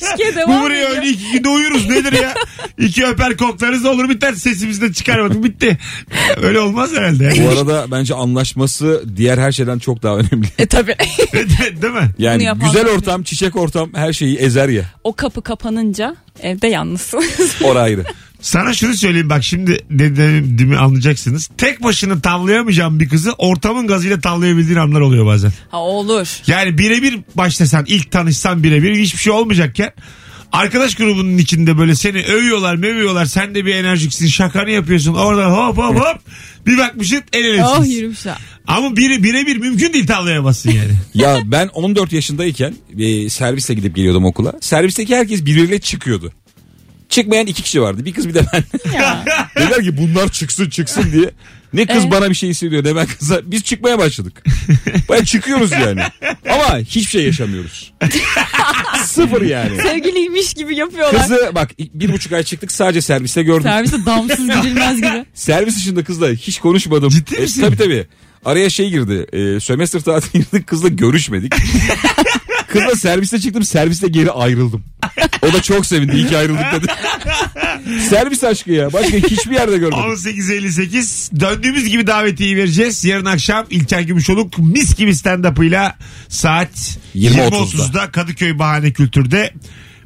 [0.00, 0.90] İlişkiye Bu devam buraya ediyor.
[1.02, 2.34] öyle iki günde uyuruz nedir ya?
[2.78, 5.78] İki öper koklarız olur biter sesimizi de çıkarmadık bitti.
[6.42, 7.32] Öyle olmaz herhalde.
[7.44, 10.47] bu arada bence anlaşması diğer her şeyden çok daha önemli.
[10.58, 10.96] E tabi.
[11.82, 12.10] Değil mi?
[12.18, 12.92] Yani yapan güzel tabii.
[12.96, 14.84] ortam, çiçek ortam her şeyi ezer ya.
[15.04, 17.18] o kapı kapanınca evde yalnızsın.
[17.64, 18.04] Orası ayrı.
[18.40, 21.48] Sana şunu söyleyeyim bak şimdi dediğimi anlayacaksınız.
[21.58, 25.52] Tek başına tavlayamayacağım bir kızı ortamın gazıyla tavlayabildiğin anlar oluyor bazen.
[25.70, 26.40] ha olur.
[26.46, 29.90] Yani birebir başlasan ilk tanışsan birebir hiçbir şey olmayacakken
[30.52, 35.78] arkadaş grubunun içinde böyle seni övüyorlar mövüyorlar sen de bir enerjiksin şakanı yapıyorsun orada hop
[35.78, 36.18] hop hop
[36.66, 37.70] bir bakmışsın el elesiniz.
[37.78, 38.36] Oh yürümüşler.
[38.66, 40.92] Ama biri, birebir mümkün değil tavlayamazsın yani.
[41.14, 44.52] Ya ben 14 yaşındayken e, servisle gidip geliyordum okula.
[44.60, 46.32] Servisteki herkes birbiriyle çıkıyordu.
[47.08, 48.04] Çıkmayan iki kişi vardı.
[48.04, 48.64] Bir kız bir de ben.
[48.94, 49.24] Ya.
[49.58, 51.30] Dediler ki bunlar çıksın çıksın diye.
[51.72, 52.10] Ne kız Ee?
[52.10, 53.40] bana bir şey hissediyor ne ben kıza.
[53.44, 54.42] Biz çıkmaya başladık.
[55.08, 56.00] Baya çıkıyoruz yani.
[56.50, 57.92] Ama hiçbir şey yaşamıyoruz.
[59.04, 59.82] Sıfır yani.
[59.82, 61.22] Sevgiliymiş gibi yapıyorlar.
[61.22, 63.62] Kızı bak bir buçuk ay çıktık sadece serviste gördüm.
[63.62, 65.24] Servise damsız gidilmez gibi.
[65.34, 67.08] Servis dışında kızla hiç konuşmadım.
[67.08, 67.60] Ciddi E, misin?
[67.62, 68.06] tabii tabii.
[68.44, 69.26] Araya şey girdi.
[69.32, 71.54] E, sömestr tatiline girdik kızla görüşmedik.
[72.68, 74.84] kızla serviste çıktım serviste geri ayrıldım.
[75.42, 76.86] O da çok sevindi iyi ki ayrıldık dedi.
[78.08, 78.92] Servis aşkı ya.
[78.92, 79.98] Başka hiçbir yerde görmedim.
[79.98, 83.04] 18.58 döndüğümüz gibi davetiyi vereceğiz.
[83.04, 85.94] Yarın akşam İlker Gümüşoluk mis gibi stand-up'ıyla
[86.28, 87.48] saat 20.30'da.
[87.48, 89.52] 20.30'da Kadıköy Bahane Kültür'de.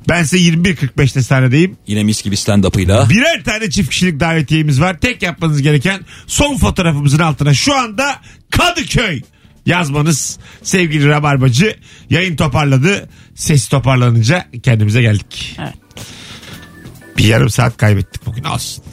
[0.09, 1.77] Ben size 21.45'te sahnedeyim.
[1.87, 3.11] Yine mis gibi stand-up'ıyla.
[3.11, 4.99] Birer tane çift kişilik davetiyemiz var.
[4.99, 9.23] Tek yapmanız gereken son fotoğrafımızın altına şu anda Kadıköy
[9.67, 11.77] yazmanız sevgili Rabarbacı.
[12.11, 13.09] Yayın toparladı.
[13.35, 15.57] Ses toparlanınca kendimize geldik.
[15.61, 15.75] Evet.
[17.19, 18.85] Bir yarım saat kaybettik bugün olsun.